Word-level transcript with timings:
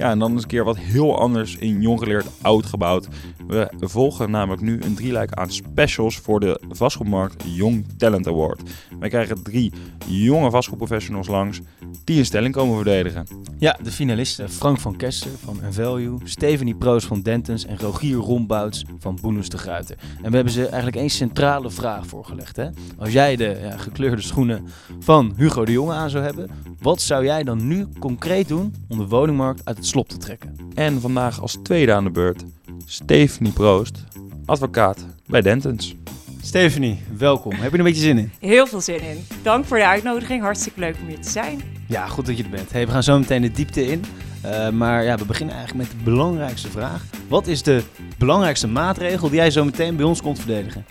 Ja, 0.00 0.10
en 0.10 0.18
dan 0.18 0.32
eens 0.32 0.42
een 0.42 0.48
keer 0.48 0.64
wat 0.64 0.78
heel 0.78 1.18
anders 1.18 1.56
in 1.56 1.80
jong 1.80 1.98
geleerd 1.98 2.26
oud 2.42 2.66
gebouwd. 2.66 3.08
We 3.46 3.68
volgen 3.78 4.30
namelijk 4.30 4.62
nu 4.62 4.80
een 4.82 4.94
drieluik 4.94 5.32
aan 5.32 5.50
specials 5.50 6.16
voor 6.16 6.40
de 6.40 6.60
vastgoedmarkt 6.68 7.44
Young 7.46 7.84
Talent 7.96 8.26
Award. 8.26 8.62
Wij 8.98 9.08
krijgen 9.08 9.42
drie 9.42 9.72
jonge 10.06 10.50
vastgoedprofessionals 10.50 11.28
langs 11.28 11.60
die 12.04 12.18
een 12.18 12.24
stelling 12.24 12.54
komen 12.54 12.76
verdedigen. 12.76 13.26
Ja, 13.58 13.78
de 13.82 13.90
finalisten 13.90 14.50
Frank 14.50 14.78
van 14.78 14.96
Kester 14.96 15.30
van 15.44 15.62
Envalue, 15.62 16.18
Stephanie 16.24 16.74
Proos 16.74 17.04
van 17.04 17.22
Dentons 17.22 17.66
en 17.66 17.78
Rogier 17.78 18.16
Rombouts 18.16 18.84
van 18.98 19.18
Boelens 19.20 19.48
de 19.48 19.58
Gruiter. 19.58 19.96
En 20.22 20.30
we 20.30 20.34
hebben 20.34 20.52
ze 20.52 20.66
eigenlijk 20.66 20.96
één 20.96 21.10
centrale 21.10 21.70
vraag 21.70 22.06
voorgelegd. 22.06 22.56
Hè? 22.56 22.68
Als 22.98 23.12
jij 23.12 23.36
de 23.36 23.58
ja, 23.62 23.76
gekleurde 23.76 24.22
schoenen 24.22 24.66
van 24.98 25.32
Hugo 25.36 25.64
de 25.64 25.72
Jonge 25.72 25.92
aan 25.92 26.10
zou 26.10 26.24
hebben, 26.24 26.50
wat 26.80 27.00
zou 27.00 27.24
jij 27.24 27.42
dan 27.42 27.66
nu 27.66 27.86
concreet 27.98 28.48
doen 28.48 28.74
om 28.88 28.98
de 28.98 29.06
woningmarkt 29.06 29.64
uit 29.64 29.76
het 29.76 29.86
slop 29.90 30.08
te 30.08 30.16
trekken? 30.16 30.56
En 30.74 31.00
vandaag 31.00 31.40
als 31.40 31.58
tweede 31.62 31.92
aan 31.92 32.04
de 32.04 32.10
beurt 32.10 32.44
Stephanie 32.84 33.52
Proost, 33.52 34.04
advocaat 34.46 35.06
bij 35.26 35.40
Dentons. 35.40 35.94
Stephanie, 36.42 37.02
welkom. 37.16 37.52
Heb 37.52 37.62
je 37.62 37.70
er 37.70 37.78
een 37.78 37.84
beetje 37.84 38.02
zin 38.02 38.18
in? 38.18 38.30
Heel 38.40 38.66
veel 38.66 38.80
zin 38.80 39.00
in. 39.00 39.26
Dank 39.42 39.64
voor 39.64 39.76
de 39.76 39.86
uitnodiging. 39.86 40.42
Hartstikke 40.42 40.80
leuk 40.80 40.96
om 41.00 41.08
hier 41.08 41.20
te 41.20 41.30
zijn. 41.30 41.60
Ja, 41.86 42.06
goed 42.06 42.26
dat 42.26 42.36
je 42.36 42.42
er 42.42 42.50
bent. 42.50 42.72
Hey, 42.72 42.86
we 42.86 42.92
gaan 42.92 43.02
zo 43.02 43.18
meteen 43.18 43.42
de 43.42 43.50
diepte 43.50 43.86
in. 43.86 44.04
Uh, 44.44 44.68
maar 44.68 45.04
ja, 45.04 45.16
we 45.16 45.24
beginnen 45.24 45.54
eigenlijk 45.54 45.88
met 45.88 45.98
de 45.98 46.10
belangrijkste 46.10 46.70
vraag. 46.70 47.04
Wat 47.28 47.46
is 47.46 47.62
de 47.62 47.82
belangrijkste 48.18 48.68
maatregel 48.68 49.28
die 49.28 49.36
jij 49.36 49.50
zo 49.50 49.64
meteen 49.64 49.96
bij 49.96 50.04
ons 50.04 50.22
komt 50.22 50.38
verdedigen? 50.38 50.84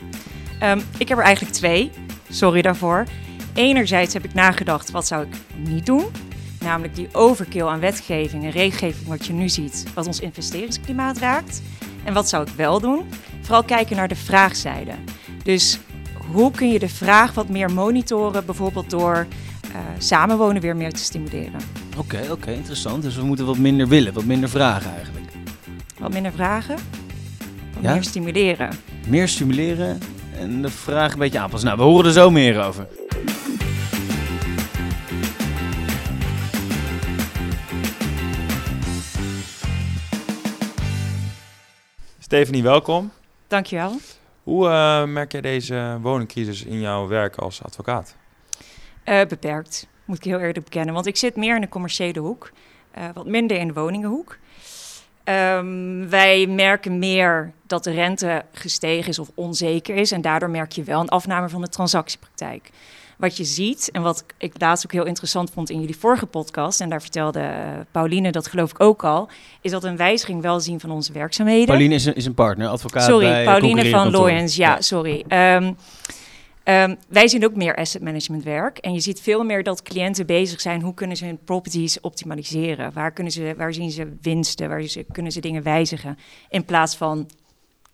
Um, 0.63 0.81
ik 0.97 1.07
heb 1.07 1.17
er 1.17 1.23
eigenlijk 1.23 1.55
twee. 1.55 1.91
Sorry 2.29 2.61
daarvoor. 2.61 3.05
Enerzijds 3.53 4.13
heb 4.13 4.23
ik 4.23 4.33
nagedacht, 4.33 4.91
wat 4.91 5.07
zou 5.07 5.25
ik 5.25 5.35
niet 5.69 5.85
doen? 5.85 6.05
Namelijk 6.59 6.95
die 6.95 7.09
overkill 7.11 7.65
aan 7.65 7.79
wetgeving 7.79 8.43
en 8.43 8.51
regelgeving 8.51 9.07
wat 9.07 9.25
je 9.25 9.33
nu 9.33 9.49
ziet, 9.49 9.85
wat 9.93 10.07
ons 10.07 10.19
investeringsklimaat 10.19 11.17
raakt. 11.17 11.61
En 12.03 12.13
wat 12.13 12.29
zou 12.29 12.43
ik 12.43 12.53
wel 12.55 12.79
doen? 12.79 13.09
Vooral 13.41 13.63
kijken 13.63 13.95
naar 13.95 14.07
de 14.07 14.15
vraagzijde. 14.15 14.91
Dus 15.43 15.79
hoe 16.31 16.51
kun 16.51 16.71
je 16.71 16.79
de 16.79 16.89
vraag 16.89 17.33
wat 17.33 17.49
meer 17.49 17.71
monitoren, 17.71 18.45
bijvoorbeeld 18.45 18.89
door 18.89 19.27
uh, 19.67 19.75
samenwonen 19.97 20.61
weer 20.61 20.75
meer 20.75 20.93
te 20.93 21.03
stimuleren? 21.03 21.59
Oké, 21.97 22.15
okay, 22.15 22.29
oké, 22.29 22.51
interessant. 22.51 23.03
Dus 23.03 23.15
we 23.15 23.23
moeten 23.23 23.45
wat 23.45 23.57
minder 23.57 23.87
willen, 23.87 24.13
wat 24.13 24.25
minder 24.25 24.49
vragen 24.49 24.93
eigenlijk. 24.95 25.31
Wat 25.99 26.13
minder 26.13 26.31
vragen, 26.31 26.75
wat 27.73 27.83
ja? 27.83 27.93
meer 27.93 28.03
stimuleren. 28.03 28.69
Meer 29.07 29.27
stimuleren 29.27 29.99
en 30.39 30.61
de 30.61 30.69
vraag 30.69 31.13
een 31.13 31.19
beetje 31.19 31.39
aanpassen. 31.39 31.67
Nou, 31.67 31.81
we 31.81 31.85
horen 31.85 32.05
er 32.05 32.11
zo 32.11 32.29
meer 32.31 32.63
over. 32.63 32.87
Stephanie, 42.29 42.63
welkom. 42.63 43.11
Dankjewel. 43.47 43.95
Hoe 44.43 44.67
uh, 44.67 45.03
merk 45.03 45.31
jij 45.31 45.41
deze 45.41 45.97
woningcrisis 46.01 46.63
in 46.63 46.79
jouw 46.79 47.07
werk 47.07 47.35
als 47.35 47.63
advocaat? 47.63 48.15
Uh, 49.05 49.21
beperkt, 49.27 49.87
moet 50.05 50.17
ik 50.17 50.23
heel 50.23 50.39
eerlijk 50.39 50.63
bekennen. 50.63 50.93
Want 50.93 51.05
ik 51.05 51.17
zit 51.17 51.35
meer 51.35 51.55
in 51.55 51.61
de 51.61 51.69
commerciële 51.69 52.19
hoek, 52.19 52.51
uh, 52.97 53.03
wat 53.13 53.25
minder 53.25 53.57
in 53.57 53.67
de 53.67 53.73
woningenhoek. 53.73 54.37
Um, 55.23 56.09
wij 56.09 56.47
merken 56.47 56.99
meer 56.99 57.53
dat 57.67 57.83
de 57.83 57.91
rente 57.91 58.45
gestegen 58.53 59.09
is 59.09 59.19
of 59.19 59.31
onzeker 59.35 59.95
is. 59.95 60.11
En 60.11 60.21
daardoor 60.21 60.49
merk 60.49 60.71
je 60.71 60.83
wel 60.83 60.99
een 60.99 61.09
afname 61.09 61.49
van 61.49 61.61
de 61.61 61.69
transactiepraktijk 61.69 62.69
wat 63.19 63.37
je 63.37 63.43
ziet 63.43 63.89
en 63.91 64.01
wat 64.01 64.25
ik 64.37 64.53
laatst 64.57 64.85
ook 64.85 64.91
heel 64.91 65.05
interessant 65.05 65.51
vond 65.51 65.69
in 65.69 65.79
jullie 65.79 65.97
vorige 65.97 66.25
podcast, 66.25 66.81
en 66.81 66.89
daar 66.89 67.01
vertelde 67.01 67.39
uh, 67.39 67.79
Pauline 67.91 68.31
dat 68.31 68.47
geloof 68.47 68.69
ik 68.69 68.79
ook 68.79 69.03
al, 69.03 69.29
is 69.61 69.71
dat 69.71 69.83
een 69.83 69.97
wijziging 69.97 70.41
wel 70.41 70.59
zien 70.59 70.79
van 70.79 70.91
onze 70.91 71.13
werkzaamheden. 71.13 71.65
Pauline 71.65 71.95
is 71.95 72.05
een, 72.05 72.15
is 72.15 72.25
een 72.25 72.33
partner, 72.33 72.67
advocaat 72.67 73.03
sorry, 73.03 73.27
bij 73.27 73.43
Pauline 73.43 73.89
van 73.89 74.11
Loyens, 74.11 74.55
ja, 74.55 74.73
ja, 74.73 74.81
sorry. 74.81 75.25
Um, 75.29 75.75
Um, 76.63 76.97
wij 77.07 77.27
zien 77.27 77.45
ook 77.45 77.55
meer 77.55 77.75
asset 77.75 78.01
management 78.01 78.43
werk. 78.43 78.77
En 78.77 78.93
je 78.93 78.99
ziet 78.99 79.21
veel 79.21 79.43
meer 79.43 79.63
dat 79.63 79.81
cliënten 79.81 80.25
bezig 80.25 80.61
zijn. 80.61 80.81
Hoe 80.81 80.93
kunnen 80.93 81.17
ze 81.17 81.25
hun 81.25 81.39
properties 81.45 81.99
optimaliseren? 81.99 82.93
Waar, 82.93 83.11
kunnen 83.11 83.33
ze, 83.33 83.53
waar 83.57 83.73
zien 83.73 83.91
ze 83.91 84.17
winsten? 84.21 84.69
Waar 84.69 84.81
ze, 84.81 85.05
kunnen 85.11 85.31
ze 85.31 85.39
dingen 85.39 85.63
wijzigen? 85.63 86.17
In 86.49 86.65
plaats 86.65 86.95
van 86.95 87.29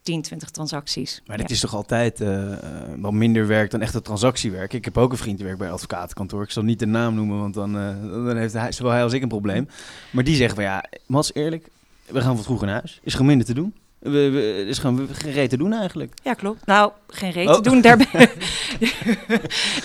10, 0.05 0.21
20 0.21 0.49
transacties. 0.49 1.21
Maar 1.25 1.37
dit 1.37 1.49
is 1.49 1.59
toch 1.59 1.75
altijd 1.75 2.21
uh, 2.21 2.53
wel 3.01 3.11
minder 3.11 3.47
werk 3.47 3.71
dan 3.71 3.81
echte 3.81 4.01
transactiewerk. 4.01 4.73
Ik 4.73 4.85
heb 4.85 4.97
ook 4.97 5.11
een 5.11 5.17
vriend 5.17 5.35
die 5.35 5.45
werkt 5.45 5.59
bij 5.59 5.67
een 5.67 5.73
advocatenkantoor. 5.73 6.43
Ik 6.43 6.51
zal 6.51 6.63
niet 6.63 6.79
de 6.79 6.85
naam 6.85 7.15
noemen, 7.15 7.39
want 7.39 7.53
dan, 7.53 7.77
uh, 7.77 8.01
dan 8.25 8.37
heeft 8.37 8.53
hij, 8.53 8.71
zowel 8.71 8.91
hij 8.91 9.03
als 9.03 9.13
ik 9.13 9.21
een 9.21 9.27
probleem. 9.27 9.67
Maar 10.09 10.23
die 10.23 10.35
zeggen 10.35 10.55
van 10.55 10.63
ja, 10.63 10.83
Mats, 11.05 11.33
eerlijk, 11.33 11.67
we 12.05 12.21
gaan 12.21 12.35
wat 12.35 12.45
vroeger 12.45 12.67
naar 12.67 12.75
huis. 12.75 12.99
Is 13.03 13.11
gewoon 13.11 13.27
minder 13.27 13.45
te 13.45 13.53
doen. 13.53 13.73
We, 13.99 14.29
we, 14.29 14.65
is 14.67 14.77
gewoon 14.77 15.07
geen 15.11 15.31
reet 15.31 15.49
te 15.49 15.57
doen 15.57 15.73
eigenlijk. 15.73 16.13
Ja, 16.23 16.33
klopt. 16.33 16.65
Nou, 16.65 16.91
geen 17.07 17.31
reet 17.31 17.47
te 17.47 17.57
oh. 17.57 17.61
doen 17.61 17.81
daarbij. 17.81 18.07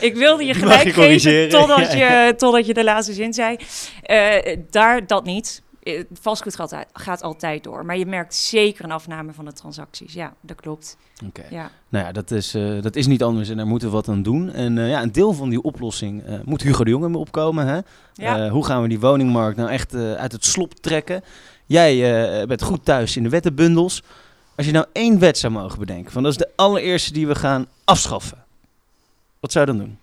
ik 0.09 0.15
wilde 0.15 0.45
je 0.45 0.55
gelijk 0.55 0.93
geven 0.93 1.49
totdat, 1.49 1.93
je, 1.93 2.35
totdat 2.37 2.67
je 2.67 2.75
de 2.75 2.85
laatste 2.85 3.13
zin 3.13 3.33
zei. 3.33 3.57
Uh, 4.07 4.57
daar 4.71 5.07
dat 5.07 5.25
niet. 5.25 5.63
Eh, 5.83 6.05
vastgoed 6.13 6.55
gaat, 6.57 6.87
gaat, 6.93 7.23
altijd 7.23 7.65
door. 7.65 7.85
Maar 7.85 7.99
je 7.99 8.07
merkt 8.07 8.35
zeker 8.35 8.85
een 8.85 8.91
afname 8.91 9.33
van 9.33 9.45
de 9.45 9.53
transacties. 9.53 10.13
Ja, 10.13 10.35
dat 10.41 10.61
klopt. 10.61 10.97
Oké. 11.27 11.45
Ja. 11.51 11.71
Nou 11.89 12.05
ja, 12.05 12.13
dat 12.13 12.31
is, 12.31 12.55
uh, 12.55 12.83
dat 12.83 12.97
is 12.97 13.07
niet 13.07 13.23
anders 13.23 13.49
en 13.49 13.57
daar 13.57 13.67
moeten 13.67 13.89
we 13.89 13.95
wat 13.95 14.09
aan 14.09 14.23
doen. 14.23 14.53
En 14.53 14.77
uh, 14.77 14.91
ja, 14.91 15.03
een 15.03 15.13
deel 15.13 15.33
van 15.33 15.49
die 15.49 15.63
oplossing 15.63 16.29
uh, 16.29 16.35
moet 16.45 16.63
Hugo 16.63 16.85
de 16.85 16.91
Jonge 16.91 17.09
mee 17.09 17.19
opkomen. 17.21 17.67
Hè? 17.67 17.81
Ja. 18.15 18.49
hoe 18.49 18.65
gaan 18.65 18.83
we 18.83 18.89
die 18.89 19.01
woningmarkt 19.01 19.57
nou 19.57 19.71
echt 19.71 19.95
uit 19.95 20.33
het 20.33 20.45
slop 20.45 20.75
trekken? 20.75 21.23
Jij 21.67 22.47
bent 22.47 22.63
goed 22.63 22.85
thuis 22.85 23.17
in 23.17 23.23
de 23.23 23.29
wettenbundels. 23.29 24.03
Als 24.57 24.67
je 24.67 24.73
nou 24.73 24.87
één 24.93 25.19
wet 25.19 25.39
zou 25.39 25.53
mogen 25.53 25.79
bedenken, 25.79 26.13
van 26.13 26.23
dat 26.23 26.33
is 26.33 26.39
de 26.39 26.51
allereerste 26.57 27.13
die 27.13 27.27
we 27.27 27.35
gaan 27.35 27.67
afschaffen. 27.85 28.45
Wat 29.41 29.53
zou 29.53 29.67
je 29.67 29.73
dan 29.73 29.81
doen? 29.81 29.99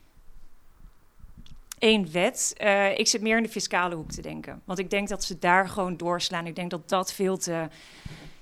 Één 1.77 2.11
wet. 2.11 2.55
Uh, 2.63 2.99
ik 2.99 3.07
zit 3.07 3.21
meer 3.21 3.37
in 3.37 3.43
de 3.43 3.49
fiscale 3.49 3.95
hoek 3.95 4.11
te 4.11 4.21
denken. 4.21 4.61
Want 4.65 4.79
ik 4.79 4.89
denk 4.89 5.07
dat 5.07 5.23
ze 5.23 5.39
daar 5.39 5.69
gewoon 5.69 5.97
doorslaan. 5.97 6.47
Ik 6.47 6.55
denk 6.55 6.71
dat 6.71 6.89
dat 6.89 7.13
veel 7.13 7.37
te 7.37 7.67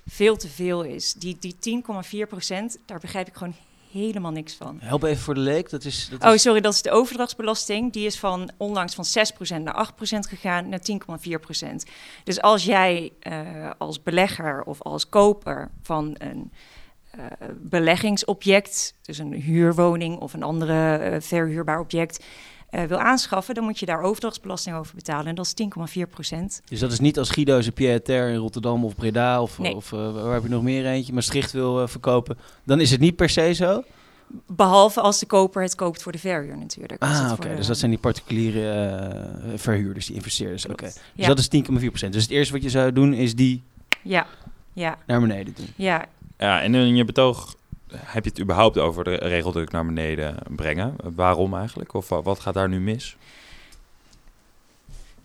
veel, 0.06 0.36
te 0.36 0.48
veel 0.48 0.82
is. 0.82 1.14
Die, 1.14 1.36
die 1.40 1.82
10,4 2.24 2.28
procent, 2.28 2.78
daar 2.86 2.98
begrijp 2.98 3.26
ik 3.26 3.34
gewoon 3.34 3.54
helemaal 3.90 4.30
niks 4.30 4.54
van. 4.54 4.78
Help 4.80 5.02
even 5.02 5.22
voor 5.22 5.34
de 5.34 5.40
leek. 5.40 5.70
Dat 5.70 5.84
is, 5.84 6.08
dat 6.08 6.24
oh, 6.24 6.36
sorry, 6.36 6.60
dat 6.60 6.72
is 6.72 6.82
de 6.82 6.90
overdrachtsbelasting. 6.90 7.92
Die 7.92 8.06
is 8.06 8.18
van 8.18 8.50
onlangs 8.56 8.94
van 8.94 9.04
6% 9.58 9.62
naar 9.62 9.92
8% 9.92 9.98
gegaan 10.28 10.68
naar 10.68 10.80
10,4%. 11.60 11.74
Dus 12.24 12.40
als 12.40 12.64
jij 12.64 13.12
uh, 13.22 13.70
als 13.78 14.02
belegger 14.02 14.62
of 14.62 14.82
als 14.82 15.08
koper 15.08 15.70
van 15.82 16.14
een 16.18 16.52
uh, 17.18 17.24
beleggingsobject, 17.56 18.94
dus 19.02 19.18
een 19.18 19.32
huurwoning 19.32 20.18
of 20.18 20.32
een 20.32 20.42
andere 20.42 21.10
uh, 21.10 21.20
verhuurbaar 21.20 21.80
object, 21.80 22.24
uh, 22.70 22.84
wil 22.84 22.98
aanschaffen, 22.98 23.54
dan 23.54 23.64
moet 23.64 23.78
je 23.78 23.86
daar 23.86 24.00
overdrachtsbelasting 24.00 24.76
over 24.76 24.94
betalen. 24.94 25.26
En 25.26 25.34
dat 25.34 25.54
is 25.56 25.68
10,4 25.98 26.10
procent. 26.10 26.60
Dus 26.68 26.80
dat 26.80 26.92
is 26.92 27.00
niet 27.00 27.18
als 27.18 27.30
Guido 27.30 27.60
zijn 27.60 27.74
Pierre 27.74 28.02
Ter 28.02 28.28
in 28.28 28.36
Rotterdam 28.36 28.84
of 28.84 28.94
Breda 28.94 29.42
of, 29.42 29.60
of 29.60 29.92
uh, 29.92 30.12
waar 30.12 30.32
heb 30.32 30.42
je 30.42 30.48
nog 30.48 30.62
meer 30.62 30.86
eentje, 30.86 31.12
Maastricht 31.12 31.52
wil 31.52 31.82
uh, 31.82 31.88
verkopen. 31.88 32.38
Dan 32.64 32.80
is 32.80 32.90
het 32.90 33.00
niet 33.00 33.16
per 33.16 33.28
se 33.28 33.52
zo? 33.54 33.82
Behalve 34.46 35.00
als 35.00 35.18
de 35.18 35.26
koper 35.26 35.62
het 35.62 35.74
koopt 35.74 36.02
voor 36.02 36.12
de 36.12 36.18
verhuur 36.18 36.58
natuurlijk. 36.58 37.02
Ah, 37.02 37.32
oké. 37.32 37.56
Dus 37.56 37.66
dat 37.66 37.78
zijn 37.78 37.90
die 37.90 38.00
particuliere 38.00 39.30
verhuurders, 39.56 40.06
die 40.06 40.14
investeerders. 40.14 40.66
Oké. 40.66 40.84
Dus 40.84 41.00
ja. 41.14 41.26
dat 41.26 41.38
is 41.38 41.48
10,4 41.56 41.86
procent. 41.86 42.12
Dus 42.12 42.22
het 42.22 42.30
eerste 42.30 42.52
wat 42.52 42.62
je 42.62 42.70
zou 42.70 42.92
doen 42.92 43.12
is 43.12 43.34
die 43.34 43.62
ja. 44.02 44.26
Ja. 44.72 44.98
naar 45.06 45.20
beneden 45.20 45.54
doen. 45.56 45.68
Ja. 45.76 46.06
Ja, 46.38 46.62
en 46.62 46.74
in 46.74 46.96
je 46.96 47.04
betoog 47.04 47.54
heb 47.98 48.24
je 48.24 48.30
het 48.30 48.40
überhaupt 48.40 48.78
over 48.78 49.04
de 49.04 49.14
regeldruk 49.14 49.70
naar 49.70 49.86
beneden 49.86 50.36
brengen? 50.48 50.96
Waarom 51.14 51.54
eigenlijk? 51.54 51.94
Of 51.94 52.08
wat 52.08 52.40
gaat 52.40 52.54
daar 52.54 52.68
nu 52.68 52.80
mis? 52.80 53.16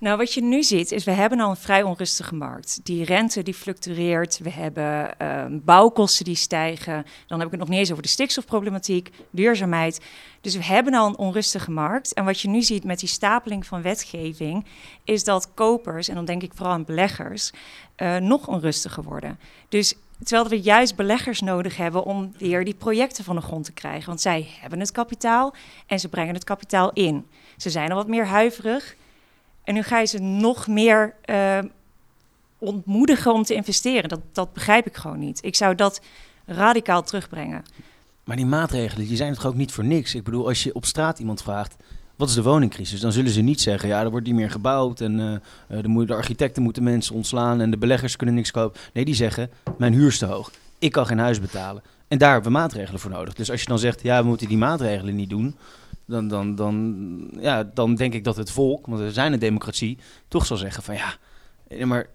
Nou, 0.02 0.18
wat 0.18 0.34
je 0.34 0.42
nu 0.42 0.64
ziet 0.64 0.92
is, 0.92 1.04
we 1.04 1.12
hebben 1.12 1.40
al 1.40 1.50
een 1.50 1.56
vrij 1.56 1.84
onrustige 1.84 2.36
markt. 2.36 2.80
Die 2.84 3.04
rente 3.06 3.44
die 3.44 3.54
fluctueert, 3.54 4.40
we 4.44 4.50
hebben 4.50 5.16
uh, 5.22 5.45
bouwkosten 5.50 6.25
die 6.25 6.36
stijgen. 6.36 7.06
Dan 7.28 7.38
heb 7.38 7.48
ik 7.48 7.51
het 7.51 7.60
nog 7.60 7.69
niet 7.69 7.80
eens 7.80 7.92
over 7.92 8.04
de 8.04 8.10
stikstofproblematiek, 8.10 9.10
duurzaamheid. 9.30 10.01
Dus 10.42 10.56
we 10.56 10.63
hebben 10.63 10.94
al 10.94 11.07
een 11.07 11.18
onrustige 11.18 11.72
markt. 11.72 12.13
En 12.13 12.25
wat 12.25 12.40
je 12.40 12.48
nu 12.48 12.62
ziet 12.62 12.84
met 12.84 13.00
die 13.00 13.10
stapeling 13.10 13.66
van 13.66 13.81
wetgeving, 13.81 14.66
is 15.04 15.24
dat 15.24 15.54
kopers, 15.54 16.07
en 16.07 16.16
dan 16.16 16.25
denk 16.25 16.44
ik 16.44 16.51
vooral 16.56 16.74
aan 16.74 16.86
beleggers, 16.86 17.51
uh, 17.98 18.18
nog 18.18 18.48
onrustiger 18.48 19.04
worden. 19.04 19.40
Dus 19.69 19.95
Terwijl 20.23 20.50
we 20.50 20.62
juist 20.62 20.95
beleggers 20.95 21.41
nodig 21.41 21.77
hebben 21.77 22.03
om 22.03 22.33
weer 22.38 22.63
die 22.63 22.73
projecten 22.73 23.23
van 23.23 23.35
de 23.35 23.41
grond 23.41 23.65
te 23.65 23.71
krijgen. 23.71 24.07
Want 24.07 24.21
zij 24.21 24.47
hebben 24.59 24.79
het 24.79 24.91
kapitaal 24.91 25.53
en 25.85 26.00
ze 26.00 26.09
brengen 26.09 26.33
het 26.33 26.44
kapitaal 26.44 26.91
in. 26.91 27.25
Ze 27.57 27.69
zijn 27.69 27.89
al 27.89 27.95
wat 27.95 28.07
meer 28.07 28.25
huiverig. 28.25 28.95
En 29.63 29.73
nu 29.73 29.81
ga 29.81 30.00
je 30.00 30.06
ze 30.06 30.19
nog 30.19 30.68
meer 30.68 31.15
uh, 31.25 31.59
ontmoedigen 32.57 33.33
om 33.33 33.44
te 33.44 33.53
investeren. 33.53 34.09
Dat, 34.09 34.21
dat 34.31 34.53
begrijp 34.53 34.88
ik 34.88 34.95
gewoon 34.95 35.19
niet. 35.19 35.44
Ik 35.44 35.56
zou 35.56 35.75
dat 35.75 36.01
radicaal 36.45 37.03
terugbrengen. 37.03 37.63
Maar 38.23 38.35
die 38.35 38.45
maatregelen, 38.45 39.07
die 39.07 39.18
zijn 39.18 39.33
toch 39.33 39.45
ook 39.45 39.56
niet 39.56 39.71
voor 39.71 39.85
niks? 39.85 40.15
Ik 40.15 40.23
bedoel, 40.23 40.47
als 40.47 40.63
je 40.63 40.75
op 40.75 40.85
straat 40.85 41.19
iemand 41.19 41.41
vraagt... 41.41 41.75
wat 42.21 42.29
is 42.29 42.35
de 42.35 42.44
woningcrisis? 42.44 43.00
Dan 43.00 43.12
zullen 43.12 43.31
ze 43.31 43.41
niet 43.41 43.62
zeggen, 43.62 43.89
ja, 43.89 44.01
er 44.01 44.09
wordt 44.09 44.25
niet 44.25 44.35
meer 44.35 44.50
gebouwd 44.50 45.01
en 45.01 45.19
uh, 45.19 45.81
de, 45.81 46.06
de 46.06 46.13
architecten 46.13 46.63
moeten 46.63 46.83
mensen 46.83 47.15
ontslaan 47.15 47.62
en 47.62 47.71
de 47.71 47.77
beleggers 47.77 48.15
kunnen 48.15 48.35
niks 48.35 48.51
kopen. 48.51 48.79
Nee, 48.94 49.06
die 49.06 49.15
zeggen, 49.15 49.50
mijn 49.77 49.94
huur 49.94 50.07
is 50.07 50.18
te 50.18 50.25
hoog. 50.25 50.51
Ik 50.79 50.91
kan 50.91 51.06
geen 51.06 51.19
huis 51.19 51.39
betalen. 51.39 51.83
En 52.07 52.18
daar 52.18 52.33
hebben 52.33 52.51
we 52.51 52.57
maatregelen 52.57 53.00
voor 53.00 53.12
nodig. 53.12 53.33
Dus 53.33 53.51
als 53.51 53.62
je 53.62 53.68
dan 53.68 53.79
zegt, 53.79 54.01
ja, 54.01 54.21
we 54.21 54.27
moeten 54.27 54.47
die 54.47 54.57
maatregelen 54.57 55.15
niet 55.15 55.29
doen, 55.29 55.56
dan, 56.06 56.27
dan, 56.27 56.56
dan, 56.56 57.29
ja, 57.39 57.63
dan 57.63 57.95
denk 57.95 58.13
ik 58.13 58.23
dat 58.23 58.35
het 58.35 58.51
volk, 58.51 58.85
want 58.85 59.01
we 59.01 59.12
zijn 59.12 59.33
een 59.33 59.39
democratie, 59.39 59.97
toch 60.27 60.45
zal 60.45 60.57
zeggen 60.57 60.83
van 60.83 60.95
ja, 60.95 61.85
maar 61.85 62.07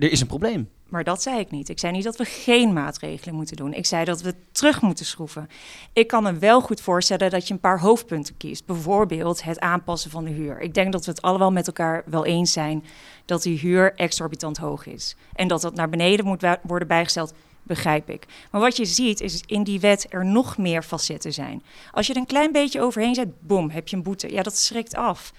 er 0.00 0.12
is 0.12 0.20
een 0.20 0.26
probleem. 0.26 0.68
Maar 0.88 1.04
dat 1.04 1.22
zei 1.22 1.38
ik 1.38 1.50
niet. 1.50 1.68
Ik 1.68 1.78
zei 1.78 1.92
niet 1.92 2.04
dat 2.04 2.16
we 2.16 2.24
geen 2.24 2.72
maatregelen 2.72 3.34
moeten 3.34 3.56
doen. 3.56 3.74
Ik 3.74 3.86
zei 3.86 4.04
dat 4.04 4.22
we 4.22 4.34
terug 4.52 4.82
moeten 4.82 5.04
schroeven. 5.04 5.48
Ik 5.92 6.06
kan 6.06 6.22
me 6.22 6.38
wel 6.38 6.60
goed 6.60 6.80
voorstellen 6.80 7.30
dat 7.30 7.48
je 7.48 7.54
een 7.54 7.60
paar 7.60 7.80
hoofdpunten 7.80 8.36
kiest. 8.36 8.66
Bijvoorbeeld 8.66 9.42
het 9.42 9.60
aanpassen 9.60 10.10
van 10.10 10.24
de 10.24 10.30
huur. 10.30 10.60
Ik 10.60 10.74
denk 10.74 10.92
dat 10.92 11.04
we 11.04 11.10
het 11.10 11.22
allemaal 11.22 11.52
met 11.52 11.66
elkaar 11.66 12.02
wel 12.06 12.24
eens 12.24 12.52
zijn 12.52 12.84
dat 13.24 13.42
die 13.42 13.58
huur 13.58 13.94
exorbitant 13.94 14.56
hoog 14.56 14.86
is. 14.86 15.16
En 15.32 15.48
dat 15.48 15.60
dat 15.60 15.74
naar 15.74 15.88
beneden 15.88 16.26
moet 16.26 16.44
worden 16.62 16.88
bijgesteld, 16.88 17.32
begrijp 17.62 18.10
ik. 18.10 18.26
Maar 18.50 18.60
wat 18.60 18.76
je 18.76 18.84
ziet 18.84 19.20
is 19.20 19.42
in 19.46 19.62
die 19.62 19.80
wet 19.80 20.06
er 20.08 20.26
nog 20.26 20.58
meer 20.58 20.82
facetten 20.82 21.32
zijn. 21.32 21.62
Als 21.92 22.06
je 22.06 22.12
er 22.12 22.18
een 22.18 22.26
klein 22.26 22.52
beetje 22.52 22.80
overheen 22.80 23.14
zet, 23.14 23.28
boom, 23.40 23.70
heb 23.70 23.88
je 23.88 23.96
een 23.96 24.02
boete. 24.02 24.32
Ja, 24.32 24.42
dat 24.42 24.56
schrikt 24.56 24.94
af. 24.94 25.32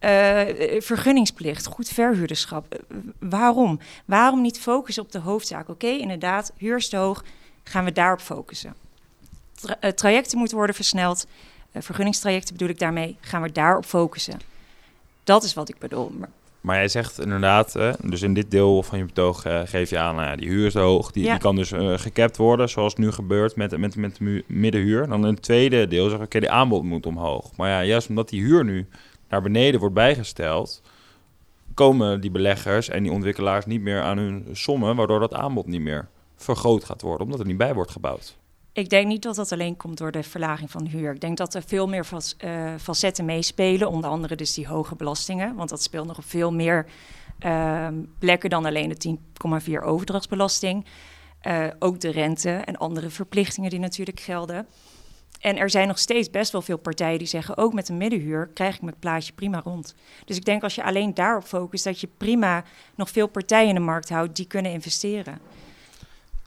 Uh, 0.00 0.80
vergunningsplicht, 0.80 1.66
goed 1.66 1.88
verhuurderschap. 1.88 2.74
Uh, 2.74 2.98
waarom? 3.18 3.80
Waarom 4.04 4.40
niet 4.40 4.58
focussen 4.60 5.02
op 5.02 5.12
de 5.12 5.18
hoofdzaak? 5.18 5.68
Oké, 5.68 5.86
inderdaad, 5.86 6.52
huur 6.56 6.76
is 6.76 6.88
te 6.88 6.96
hoog, 6.96 7.24
gaan 7.64 7.84
we 7.84 7.92
daarop 7.92 8.20
focussen. 8.20 8.74
Tra 9.54 9.92
trajecten 9.92 10.38
moeten 10.38 10.56
worden 10.56 10.74
versneld. 10.74 11.26
vergunningstrajecten 11.72 12.52
bedoel 12.52 12.68
ik 12.68 12.78
daarmee, 12.78 13.16
gaan 13.20 13.42
we 13.42 13.52
daarop 13.52 13.84
focussen. 13.84 14.40
Dat 15.24 15.42
is 15.42 15.54
wat 15.54 15.68
ik 15.68 15.78
bedoel. 15.78 16.12
Maar, 16.18 16.28
maar 16.60 16.76
jij 16.76 16.88
zegt 16.88 17.20
inderdaad, 17.20 17.72
dus 18.02 18.22
in 18.22 18.34
dit 18.34 18.50
deel 18.50 18.82
van 18.82 18.98
je 18.98 19.04
betoog 19.04 19.44
geef 19.64 19.90
je 19.90 19.98
aan, 19.98 20.36
die 20.36 20.48
huur 20.48 20.66
is 20.66 20.72
te 20.72 20.78
hoog, 20.78 21.12
die, 21.12 21.30
die 21.30 21.38
kan 21.38 21.56
dus 21.56 21.72
gekapt 22.02 22.36
worden, 22.36 22.68
zoals 22.68 22.94
nu 22.94 23.12
gebeurt 23.12 23.56
met, 23.56 23.76
met, 23.76 23.96
met 23.96 24.16
de 24.16 24.44
middenhuur. 24.46 25.08
Dan 25.08 25.26
in 25.26 25.34
het 25.34 25.42
tweede 25.42 25.88
deel 25.88 26.08
zeg 26.08 26.18
ik, 26.18 26.24
oké, 26.24 26.40
die 26.40 26.50
aanbod 26.50 26.82
moet 26.82 27.06
omhoog. 27.06 27.50
Maar 27.56 27.68
ja, 27.68 27.84
juist 27.84 28.08
omdat 28.08 28.28
die 28.28 28.42
huur 28.42 28.64
nu 28.64 28.86
naar 29.28 29.42
beneden 29.42 29.80
wordt 29.80 29.94
bijgesteld, 29.94 30.82
komen 31.74 32.20
die 32.20 32.30
beleggers 32.30 32.88
en 32.88 33.02
die 33.02 33.12
ontwikkelaars 33.12 33.66
niet 33.66 33.80
meer 33.80 34.02
aan 34.02 34.18
hun 34.18 34.48
sommen, 34.52 34.96
waardoor 34.96 35.20
dat 35.20 35.34
aanbod 35.34 35.66
niet 35.66 35.80
meer 35.80 36.08
vergroot 36.36 36.84
gaat 36.84 37.02
worden, 37.02 37.24
omdat 37.24 37.40
er 37.40 37.46
niet 37.46 37.56
bij 37.56 37.74
wordt 37.74 37.90
gebouwd. 37.90 38.36
Ik 38.72 38.88
denk 38.88 39.06
niet 39.06 39.22
dat 39.22 39.36
dat 39.36 39.52
alleen 39.52 39.76
komt 39.76 39.98
door 39.98 40.10
de 40.10 40.22
verlaging 40.22 40.70
van 40.70 40.84
de 40.84 40.90
huur. 40.90 41.12
Ik 41.12 41.20
denk 41.20 41.36
dat 41.36 41.54
er 41.54 41.62
veel 41.66 41.88
meer 41.88 42.06
uh, 42.44 42.74
facetten 42.80 43.24
meespelen, 43.24 43.90
onder 43.90 44.10
andere 44.10 44.36
dus 44.36 44.54
die 44.54 44.66
hoge 44.66 44.96
belastingen, 44.96 45.54
want 45.54 45.68
dat 45.68 45.82
speelt 45.82 46.06
nog 46.06 46.18
op 46.18 46.24
veel 46.24 46.52
meer 46.52 46.86
uh, 47.40 47.88
plekken 48.18 48.50
dan 48.50 48.64
alleen 48.64 48.88
de 48.88 49.16
10,4 49.78 49.84
overdrachtsbelasting. 49.84 50.86
Uh, 51.42 51.66
ook 51.78 52.00
de 52.00 52.10
rente 52.10 52.50
en 52.50 52.76
andere 52.76 53.10
verplichtingen 53.10 53.70
die 53.70 53.78
natuurlijk 53.78 54.20
gelden. 54.20 54.66
En 55.46 55.56
er 55.56 55.70
zijn 55.70 55.88
nog 55.88 55.98
steeds 55.98 56.30
best 56.30 56.52
wel 56.52 56.62
veel 56.62 56.76
partijen 56.76 57.18
die 57.18 57.26
zeggen, 57.26 57.56
ook 57.56 57.72
met 57.72 57.88
een 57.88 57.96
middenhuur 57.96 58.48
krijg 58.54 58.74
ik 58.74 58.82
mijn 58.82 58.96
plaatje 58.98 59.32
prima 59.32 59.60
rond. 59.64 59.94
Dus 60.24 60.36
ik 60.36 60.44
denk 60.44 60.62
als 60.62 60.74
je 60.74 60.84
alleen 60.84 61.14
daarop 61.14 61.44
focust, 61.44 61.84
dat 61.84 62.00
je 62.00 62.08
prima 62.16 62.64
nog 62.94 63.10
veel 63.10 63.26
partijen 63.26 63.68
in 63.68 63.74
de 63.74 63.80
markt 63.80 64.08
houdt 64.08 64.36
die 64.36 64.46
kunnen 64.46 64.72
investeren. 64.72 65.38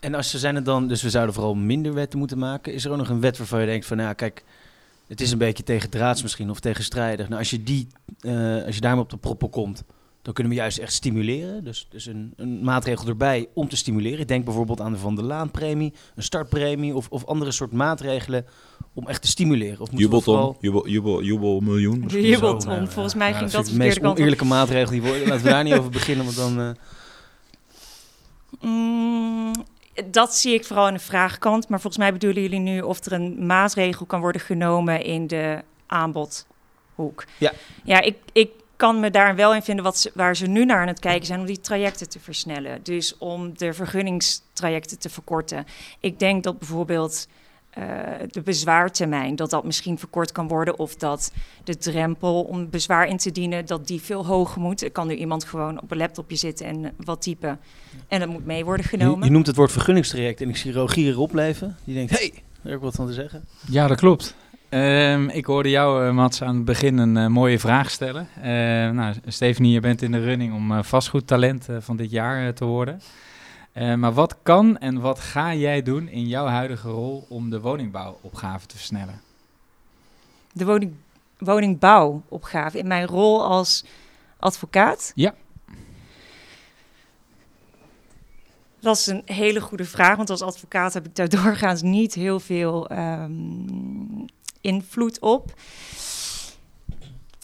En 0.00 0.14
als 0.14 0.30
ze 0.30 0.38
zijn 0.38 0.54
het 0.54 0.64
dan, 0.64 0.88
dus 0.88 1.02
we 1.02 1.10
zouden 1.10 1.34
vooral 1.34 1.54
minder 1.54 1.94
wetten 1.94 2.18
moeten 2.18 2.38
maken. 2.38 2.72
Is 2.72 2.84
er 2.84 2.90
ook 2.90 2.96
nog 2.96 3.08
een 3.08 3.20
wet 3.20 3.38
waarvan 3.38 3.60
je 3.60 3.66
denkt 3.66 3.86
van, 3.86 3.96
nou 3.96 4.14
kijk, 4.14 4.44
het 5.06 5.20
is 5.20 5.30
een 5.30 5.38
beetje 5.38 5.62
tegen 5.62 5.90
draads 5.90 6.22
misschien 6.22 6.50
of 6.50 6.60
tegenstrijdig. 6.60 7.28
Nou, 7.28 7.38
als 7.38 7.50
je 7.50 7.62
die, 7.62 7.86
uh, 8.20 8.64
als 8.64 8.74
je 8.74 8.80
daarmee 8.80 9.02
op 9.02 9.10
de 9.10 9.16
proppen 9.16 9.50
komt, 9.50 9.84
dan 10.22 10.34
kunnen 10.34 10.52
we 10.52 10.58
juist 10.58 10.78
echt 10.78 10.92
stimuleren. 10.92 11.64
Dus, 11.64 11.86
dus 11.90 12.06
een, 12.06 12.32
een, 12.36 12.64
maatregel 12.64 13.08
erbij 13.08 13.48
om 13.54 13.68
te 13.68 13.76
stimuleren. 13.76 14.26
Denk 14.26 14.44
bijvoorbeeld 14.44 14.80
aan 14.80 14.92
de 14.92 14.98
Van 14.98 15.14
der 15.14 15.24
Laan-premie, 15.24 15.92
een 16.14 16.22
startpremie 16.22 16.94
of, 16.94 17.08
of 17.08 17.26
andere 17.26 17.50
soort 17.50 17.72
maatregelen 17.72 18.46
om 18.94 19.08
echt 19.08 19.22
te 19.22 19.28
stimuleren. 19.28 19.80
Of 19.80 19.88
jubelton, 19.92 20.34
vooral... 20.34 20.56
jubel, 20.60 20.88
jubel, 20.88 21.22
jubel 21.22 21.60
miljoen. 21.60 22.04
Jubelton, 22.08 22.68
nou, 22.68 22.88
volgens 22.88 23.14
mij 23.14 23.34
ging 23.34 23.50
dat 23.50 23.66
de 23.66 23.76
meest 23.76 24.02
oneerlijke 24.02 24.44
maatregel 24.44 24.90
die 24.90 25.02
worden. 25.02 25.28
Laten 25.28 25.44
we 25.44 25.50
daar 25.50 25.64
niet 25.64 25.74
over 25.74 25.90
beginnen, 25.90 26.24
want 26.24 26.36
dan... 26.36 26.60
Uh... 26.60 26.70
Mm, 28.60 29.52
dat 30.10 30.34
zie 30.34 30.54
ik 30.54 30.64
vooral 30.64 30.88
in 30.88 30.94
de 30.94 31.00
vraagkant. 31.00 31.68
Maar 31.68 31.80
volgens 31.80 32.02
mij 32.02 32.12
bedoelen 32.12 32.42
jullie 32.42 32.58
nu 32.58 32.80
of 32.80 33.04
er 33.04 33.12
een 33.12 33.46
maatregel 33.46 34.06
kan 34.06 34.20
worden 34.20 34.40
genomen 34.40 35.04
in 35.04 35.26
de 35.26 35.62
aanbodhoek. 35.86 37.24
Ja, 37.38 37.52
ja 37.84 38.00
ik, 38.00 38.16
ik 38.32 38.50
kan 38.76 39.00
me 39.00 39.10
daar 39.10 39.36
wel 39.36 39.54
in 39.54 39.62
vinden 39.62 39.84
wat 39.84 39.98
ze, 39.98 40.10
waar 40.14 40.36
ze 40.36 40.46
nu 40.46 40.64
naar 40.64 40.80
aan 40.80 40.86
het 40.86 40.98
kijken 40.98 41.26
zijn 41.26 41.40
om 41.40 41.46
die 41.46 41.60
trajecten 41.60 42.08
te 42.08 42.20
versnellen. 42.20 42.82
Dus 42.82 43.18
om 43.18 43.58
de 43.58 43.72
vergunningstrajecten 43.72 44.98
te 44.98 45.10
verkorten. 45.10 45.66
Ik 46.00 46.18
denk 46.18 46.42
dat 46.42 46.58
bijvoorbeeld 46.58 47.28
uh, 47.78 47.84
de 48.30 48.40
bezwaartermijn, 48.40 49.36
dat 49.36 49.50
dat 49.50 49.64
misschien 49.64 49.98
verkort 49.98 50.32
kan 50.32 50.48
worden. 50.48 50.78
Of 50.78 50.96
dat 50.96 51.32
de 51.64 51.76
drempel 51.76 52.42
om 52.42 52.70
bezwaar 52.70 53.08
in 53.08 53.16
te 53.16 53.32
dienen, 53.32 53.66
dat 53.66 53.86
die 53.86 54.00
veel 54.00 54.26
hoger 54.26 54.60
moet. 54.60 54.82
Er 54.82 54.90
kan 54.90 55.06
nu 55.06 55.14
iemand 55.14 55.44
gewoon 55.44 55.82
op 55.82 55.90
een 55.90 55.96
laptopje 55.96 56.36
zitten 56.36 56.66
en 56.66 56.92
wat 57.04 57.22
typen. 57.22 57.58
En 58.08 58.20
dat 58.20 58.28
moet 58.28 58.46
mee 58.46 58.64
worden 58.64 58.86
genomen. 58.86 59.18
Je, 59.18 59.24
je 59.24 59.30
noemt 59.30 59.46
het 59.46 59.56
woord 59.56 59.72
vergunningstraject 59.72 60.40
en 60.40 60.48
ik 60.48 60.56
zie 60.56 60.72
Rogier 60.72 61.12
erop 61.12 61.30
blijven. 61.30 61.76
Die 61.84 61.94
denkt, 61.94 62.10
hé, 62.10 62.16
hey, 62.16 62.30
daar 62.32 62.42
heb 62.62 62.74
ik 62.74 62.80
wat 62.80 62.94
van 62.94 63.06
te 63.06 63.12
zeggen. 63.12 63.44
Ja, 63.68 63.86
dat 63.86 63.98
klopt. 63.98 64.34
Um, 64.70 65.28
ik 65.28 65.44
hoorde 65.44 65.70
jou, 65.70 66.06
uh, 66.06 66.12
Mats, 66.12 66.42
aan 66.42 66.54
het 66.54 66.64
begin 66.64 66.98
een 66.98 67.16
uh, 67.16 67.26
mooie 67.26 67.58
vraag 67.58 67.90
stellen. 67.90 68.28
Uh, 68.38 68.44
nou, 68.90 69.14
Stephanie, 69.26 69.72
je 69.72 69.80
bent 69.80 70.02
in 70.02 70.12
de 70.12 70.20
running 70.20 70.54
om 70.54 70.84
vastgoedtalent 70.84 71.68
van 71.78 71.96
dit 71.96 72.10
jaar 72.10 72.54
te 72.54 72.64
worden. 72.64 73.00
Maar 73.74 74.12
wat 74.12 74.36
kan 74.42 74.78
en 74.78 75.00
wat 75.00 75.20
ga 75.20 75.54
jij 75.54 75.82
doen 75.82 76.08
in 76.08 76.26
jouw 76.26 76.46
huidige 76.46 76.88
rol 76.88 77.26
om 77.28 77.50
de 77.50 77.60
woningbouwopgave 77.60 78.66
te 78.66 78.76
versnellen? 78.76 79.20
De 80.52 80.64
woning, 80.64 80.94
woningbouwopgave 81.38 82.78
in 82.78 82.86
mijn 82.86 83.06
rol 83.06 83.44
als 83.44 83.84
advocaat? 84.38 85.12
Ja. 85.14 85.34
Dat 88.80 88.96
is 88.96 89.06
een 89.06 89.22
hele 89.24 89.60
goede 89.60 89.84
vraag, 89.84 90.16
want 90.16 90.30
als 90.30 90.42
advocaat 90.42 90.94
heb 90.94 91.06
ik 91.06 91.16
daar 91.16 91.28
doorgaans 91.42 91.82
niet 91.82 92.14
heel 92.14 92.40
veel 92.40 92.90
um, 92.92 94.24
invloed 94.60 95.20
op. 95.20 95.54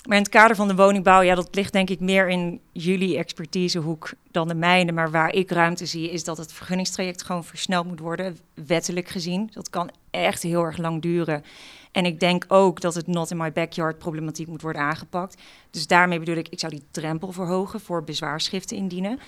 Maar 0.07 0.17
in 0.17 0.23
het 0.23 0.33
kader 0.33 0.57
van 0.57 0.69
de 0.69 0.75
woningbouw, 0.75 1.21
ja, 1.21 1.35
dat 1.35 1.55
ligt 1.55 1.73
denk 1.73 1.91
ik 1.91 2.01
meer 2.01 2.29
in 2.29 2.61
jullie 2.73 3.17
expertisehoek 3.17 4.11
dan 4.31 4.49
de 4.49 4.55
mijne. 4.55 4.93
Maar 4.93 5.11
waar 5.11 5.33
ik 5.33 5.51
ruimte 5.51 5.87
zie, 5.87 6.11
is 6.11 6.25
dat 6.25 6.37
het 6.37 6.53
vergunningstraject 6.53 7.23
gewoon 7.23 7.45
versneld 7.45 7.87
moet 7.87 8.01
worden, 8.01 8.39
wettelijk 8.55 9.09
gezien. 9.09 9.51
Dat 9.53 9.71
kan 9.71 9.91
echt 10.11 10.43
heel 10.43 10.63
erg 10.63 10.77
lang 10.77 11.03
duren. 11.03 11.45
En 11.93 12.05
ik 12.05 12.21
denk 12.21 12.45
ook 12.49 12.81
dat 12.81 12.95
het 12.95 13.07
not 13.07 13.31
in 13.31 13.37
my 13.37 13.53
backyard 13.53 13.99
problematiek 13.99 14.47
moet 14.47 14.63
worden 14.63 14.83
aangepakt. 14.83 15.43
Dus 15.71 15.87
daarmee 15.87 16.19
bedoel 16.19 16.37
ik, 16.37 16.49
ik 16.49 16.61
zou 16.61 16.73
die 16.73 16.87
drempel 16.91 17.33
verhogen 17.33 17.81
voor 17.81 18.05
bezwaarschriften 18.05 18.77
indienen. 18.77 19.19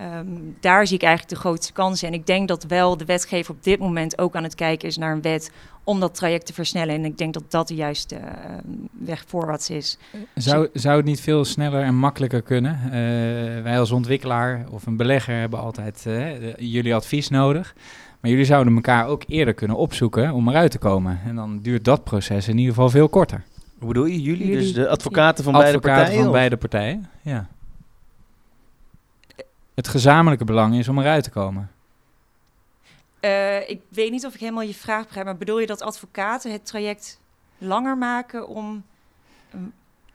Um, 0.00 0.56
daar 0.60 0.86
zie 0.86 0.96
ik 0.96 1.02
eigenlijk 1.02 1.34
de 1.34 1.40
grootste 1.40 1.72
kansen. 1.72 2.08
En 2.08 2.14
ik 2.14 2.26
denk 2.26 2.48
dat 2.48 2.64
wel 2.64 2.96
de 2.96 3.04
wetgever 3.04 3.54
op 3.54 3.62
dit 3.64 3.78
moment 3.78 4.18
ook 4.18 4.36
aan 4.36 4.42
het 4.42 4.54
kijken 4.54 4.88
is 4.88 4.96
naar 4.96 5.12
een 5.12 5.22
wet 5.22 5.50
om 5.84 6.00
dat 6.00 6.14
traject 6.14 6.46
te 6.46 6.52
versnellen. 6.52 6.94
En 6.94 7.04
ik 7.04 7.18
denk 7.18 7.34
dat 7.34 7.44
dat 7.48 7.68
de 7.68 7.74
juiste 7.74 8.14
uh, 8.14 8.22
weg 8.92 9.24
voorwaarts 9.26 9.70
is. 9.70 9.98
Zou, 10.34 10.68
zou 10.72 10.96
het 10.96 11.04
niet 11.04 11.20
veel 11.20 11.44
sneller 11.44 11.82
en 11.82 11.94
makkelijker 11.94 12.42
kunnen? 12.42 12.80
Uh, 12.84 12.90
wij 13.62 13.78
als 13.78 13.90
ontwikkelaar 13.90 14.64
of 14.70 14.86
een 14.86 14.96
belegger 14.96 15.38
hebben 15.38 15.60
altijd 15.60 16.04
uh, 16.06 16.56
jullie 16.56 16.94
advies 16.94 17.28
nodig. 17.28 17.74
Maar 18.20 18.30
jullie 18.30 18.46
zouden 18.46 18.74
elkaar 18.74 19.06
ook 19.06 19.22
eerder 19.26 19.54
kunnen 19.54 19.76
opzoeken 19.76 20.32
om 20.32 20.48
eruit 20.48 20.70
te 20.70 20.78
komen. 20.78 21.20
En 21.26 21.34
dan 21.34 21.60
duurt 21.60 21.84
dat 21.84 22.04
proces 22.04 22.48
in 22.48 22.58
ieder 22.58 22.74
geval 22.74 22.90
veel 22.90 23.08
korter. 23.08 23.44
Hoe 23.78 23.88
bedoel 23.88 24.04
je? 24.04 24.22
Jullie? 24.22 24.46
jullie 24.46 24.62
dus 24.62 24.72
de 24.72 24.88
advocaten 24.88 25.44
van 25.44 25.52
beide 25.52 25.78
partijen? 25.78 26.22
van 26.22 26.32
beide 26.32 26.56
partijen, 26.56 27.08
ja. 27.22 27.48
Het 29.74 29.88
gezamenlijke 29.88 30.44
belang 30.44 30.74
is 30.78 30.88
om 30.88 30.98
eruit 30.98 31.24
te 31.24 31.30
komen. 31.30 31.70
Uh, 33.20 33.68
ik 33.68 33.80
weet 33.88 34.10
niet 34.10 34.26
of 34.26 34.34
ik 34.34 34.40
helemaal 34.40 34.62
je 34.62 34.74
vraag 34.74 35.04
begrijp, 35.04 35.26
maar 35.26 35.36
bedoel 35.36 35.60
je 35.60 35.66
dat 35.66 35.82
advocaten 35.82 36.52
het 36.52 36.66
traject 36.66 37.20
langer 37.58 37.98
maken 37.98 38.48
om... 38.48 38.84
Um, 39.54 39.72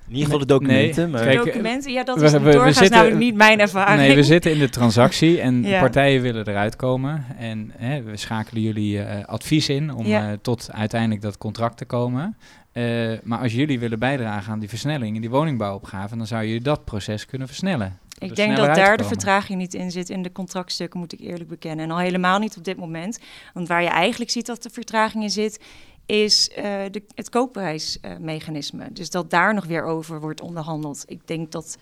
in 0.07 0.15
ieder 0.15 0.23
geval 0.23 0.47
de 0.47 0.53
documenten. 0.53 1.03
Nee, 1.03 1.11
maar... 1.11 1.23
Kijk, 1.23 1.45
documenten, 1.45 1.91
ja, 1.91 2.03
dat 2.03 2.21
is 2.21 2.31
we, 2.31 2.39
we, 2.39 2.59
we 2.59 2.71
zitten, 2.71 2.91
namelijk 2.91 3.17
niet 3.17 3.35
mijn 3.35 3.59
ervaring. 3.59 3.99
Nee, 3.99 4.15
we 4.15 4.23
zitten 4.23 4.51
in 4.51 4.59
de 4.59 4.69
transactie 4.69 5.41
en 5.41 5.63
ja. 5.63 5.79
partijen 5.79 6.21
willen 6.21 6.47
eruit 6.47 6.75
komen. 6.75 7.25
En 7.37 7.71
hè, 7.77 8.03
we 8.03 8.17
schakelen 8.17 8.61
jullie 8.61 8.97
uh, 8.97 9.25
advies 9.25 9.69
in 9.69 9.93
om 9.93 10.05
ja. 10.05 10.31
uh, 10.31 10.37
tot 10.41 10.69
uiteindelijk 10.71 11.21
dat 11.21 11.37
contract 11.37 11.77
te 11.77 11.85
komen. 11.85 12.37
Uh, 12.73 13.11
maar 13.23 13.39
als 13.39 13.53
jullie 13.53 13.79
willen 13.79 13.99
bijdragen 13.99 14.51
aan 14.51 14.59
die 14.59 14.69
versnelling 14.69 15.15
in 15.15 15.21
die 15.21 15.29
woningbouwopgave, 15.29 16.17
dan 16.17 16.27
zou 16.27 16.43
je 16.43 16.61
dat 16.61 16.85
proces 16.85 17.25
kunnen 17.25 17.47
versnellen. 17.47 17.99
Ik 18.19 18.35
denk 18.35 18.57
dat 18.57 18.75
daar 18.75 18.97
de 18.97 19.03
vertraging 19.03 19.59
niet 19.59 19.73
in 19.73 19.91
zit 19.91 20.09
in 20.09 20.21
de 20.21 20.31
contractstukken, 20.31 20.99
moet 20.99 21.13
ik 21.13 21.19
eerlijk 21.19 21.49
bekennen. 21.49 21.85
En 21.85 21.91
al 21.91 21.97
helemaal 21.97 22.39
niet 22.39 22.57
op 22.57 22.63
dit 22.63 22.77
moment. 22.77 23.19
Want 23.53 23.67
waar 23.67 23.83
je 23.83 23.89
eigenlijk 23.89 24.31
ziet 24.31 24.45
dat 24.45 24.63
de 24.63 24.69
vertraging 24.69 25.23
in 25.23 25.29
zit, 25.29 25.59
is 26.05 26.49
uh, 26.49 26.63
de, 26.91 27.03
het 27.15 27.29
koopprijsmechanisme. 27.29 28.83
Uh, 28.83 28.89
dus 28.93 29.09
dat 29.09 29.29
daar 29.29 29.53
nog 29.53 29.65
weer 29.65 29.83
over 29.83 30.19
wordt 30.19 30.41
onderhandeld. 30.41 31.03
Ik 31.07 31.27
denk 31.27 31.51
dat. 31.51 31.77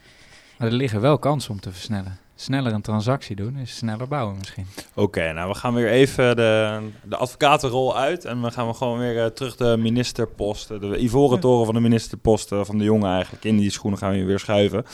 Maar 0.57 0.67
er 0.67 0.73
liggen 0.73 1.01
wel 1.01 1.19
kansen 1.19 1.51
om 1.51 1.59
te 1.59 1.71
versnellen 1.71 2.17
sneller 2.39 2.73
een 2.73 2.81
transactie 2.81 3.35
doen 3.35 3.57
is 3.57 3.75
sneller 3.75 4.07
bouwen 4.07 4.37
misschien. 4.37 4.65
Oké, 4.93 5.33
nou 5.33 5.49
we 5.49 5.55
gaan 5.55 5.73
weer 5.73 5.89
even 5.89 6.35
de, 6.35 6.79
de 7.03 7.15
advocatenrol 7.15 7.97
uit 7.97 8.25
en 8.25 8.41
we 8.41 8.51
gaan 8.51 8.67
we 8.67 8.73
gewoon 8.73 8.99
weer 8.99 9.15
uh, 9.15 9.25
terug 9.25 9.55
de 9.55 9.75
ministerposten, 9.79 10.79
de 10.79 10.97
ivoren 10.97 11.39
toren 11.39 11.65
van 11.65 11.73
de 11.73 11.81
ministerposten 11.81 12.65
van 12.65 12.77
de 12.77 12.83
jongen 12.83 13.11
eigenlijk. 13.11 13.43
In 13.43 13.57
die 13.57 13.69
schoenen 13.69 13.99
gaan 13.99 14.11
we 14.11 14.23
weer 14.23 14.39
schuiven. 14.39 14.85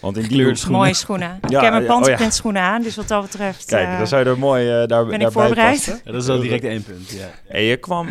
Want 0.00 0.16
in 0.16 0.28
die 0.28 0.56
schoenen... 0.56 0.80
Mooie 0.80 0.94
schoenen. 0.94 1.38
Ja, 1.48 1.58
ik 1.58 1.64
heb 1.64 1.72
mijn 1.72 1.86
panterprint 1.86 2.20
oh 2.20 2.26
ja. 2.26 2.32
schoenen 2.32 2.62
aan, 2.62 2.82
dus 2.82 2.96
wat 2.96 3.08
dat 3.08 3.22
betreft... 3.22 3.64
Kijk, 3.64 3.88
uh, 3.88 3.98
dan 3.98 4.06
zou 4.06 4.24
je 4.24 4.30
er 4.30 4.38
mooi 4.38 4.82
uh, 4.82 4.86
daar, 4.86 5.06
ben 5.06 5.20
ik 5.20 5.30
voorbereid. 5.30 5.84
Ja, 5.84 6.12
dat 6.12 6.22
is 6.22 6.26
wel 6.26 6.40
direct 6.40 6.64
één 6.64 6.82
punt, 6.82 7.10
ja. 7.10 7.28
En 7.48 7.62
je 7.62 7.76
kwam 7.76 8.08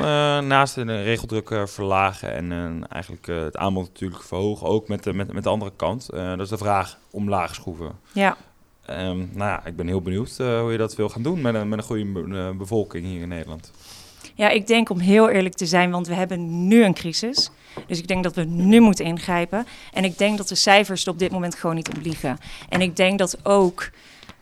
naast 0.48 0.76
de 0.76 1.02
regeldruk 1.02 1.70
verlagen 1.70 2.34
en 2.34 2.88
eigenlijk 2.90 3.26
het 3.26 3.58
aanbod 3.58 3.88
natuurlijk 3.88 4.24
verhogen, 4.24 4.68
ook 4.68 4.88
met 4.88 5.04
de, 5.04 5.14
met, 5.14 5.34
met 5.34 5.44
de 5.44 5.50
andere 5.50 5.72
kant. 5.76 6.10
dat 6.12 6.40
is 6.40 6.50
de 6.50 6.58
vraag 6.58 6.98
omlaag 7.12 7.56
schroeven. 7.56 7.92
Ja. 8.12 8.38
Um, 8.90 9.30
nou 9.34 9.50
ja, 9.50 9.66
ik 9.66 9.76
ben 9.76 9.88
heel 9.88 10.02
benieuwd 10.02 10.38
uh, 10.42 10.60
hoe 10.60 10.72
je 10.72 10.78
dat 10.78 10.96
wil 10.96 11.10
gaan 11.10 11.24
doen 11.24 11.42
met 11.42 11.56
een, 11.56 11.70
met 11.70 11.80
een 11.80 11.86
goede 11.86 12.04
uh, 12.04 12.50
bevolking 12.50 13.06
hier 13.06 13.22
in 13.22 13.28
Nederland. 13.28 13.72
Ja, 14.36 14.50
ik 14.50 14.68
denk 14.68 14.90
om 14.90 15.00
heel 15.00 15.30
eerlijk 15.30 15.56
te 15.56 15.66
zijn, 15.66 15.92
want 15.92 16.08
we 16.08 16.14
hebben 16.14 16.68
nu 16.68 16.84
een 16.84 16.94
crisis. 16.94 17.50
Dus 17.88 18.00
ik 18.00 18.08
denk 18.08 18.24
dat 18.24 18.36
we 18.36 18.44
nu 18.44 18.80
moeten 18.80 19.06
ingrijpen. 19.06 19.66
En 19.94 20.04
ik 20.04 20.18
denk 20.18 20.38
dat 20.38 20.48
de 20.48 20.56
cijfers 20.56 21.06
er 21.06 21.12
op 21.12 21.20
dit 21.20 21.32
moment 21.32 21.56
gewoon 21.56 21.76
niet 21.76 21.90
op 21.90 21.98
liegen. 22.02 22.38
En 22.70 22.82
ik 22.82 22.96
denk 22.96 23.20
dat 23.20 23.46
ook 23.46 23.90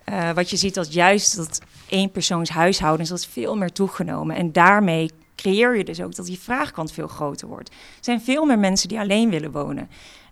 uh, 0.10 0.32
wat 0.32 0.50
je 0.50 0.58
ziet, 0.58 0.74
dat 0.74 0.94
juist 0.94 1.36
dat 1.36 1.62
eenpersoonshuishoudens, 1.90 3.10
dat 3.10 3.18
is 3.18 3.26
veel 3.26 3.58
meer 3.58 3.72
toegenomen. 3.72 4.36
En 4.36 4.52
daarmee 4.52 5.10
creëer 5.36 5.78
je 5.78 5.84
dus 5.84 6.02
ook 6.02 6.16
dat 6.16 6.26
die 6.26 6.40
vraagkant 6.40 6.92
veel 6.92 7.08
groter 7.08 7.48
wordt. 7.48 7.70
Er 7.70 7.76
zijn 8.00 8.22
veel 8.22 8.46
meer 8.46 8.60
mensen 8.60 8.90
die 8.90 9.00
alleen 9.00 9.30
willen 9.30 9.52
wonen. 9.52 9.90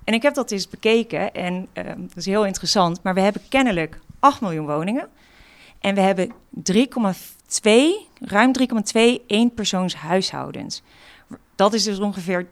En 0.07 0.13
ik 0.13 0.21
heb 0.21 0.33
dat 0.33 0.51
eens 0.51 0.69
bekeken 0.69 1.33
en 1.33 1.67
uh, 1.73 1.83
dat 1.85 2.15
is 2.15 2.25
heel 2.25 2.45
interessant. 2.45 3.03
Maar 3.03 3.13
we 3.13 3.21
hebben 3.21 3.41
kennelijk 3.49 3.99
8 4.19 4.41
miljoen 4.41 4.65
woningen. 4.65 5.07
En 5.79 5.95
we 5.95 6.01
hebben 6.01 6.33
3,2, 6.71 7.71
ruim 8.19 8.51
3,2 8.59 9.25
eenpersoonshuishoudens. 9.27 10.83
Dat 11.55 11.73
is 11.73 11.83
dus 11.83 11.99
ongeveer 11.99 12.45
40% 12.45 12.47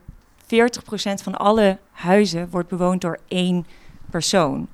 van 1.23 1.35
alle 1.35 1.77
huizen 1.91 2.49
wordt 2.49 2.69
bewoond 2.69 3.01
door 3.01 3.19
één 3.27 3.65
persoon. 4.09 4.67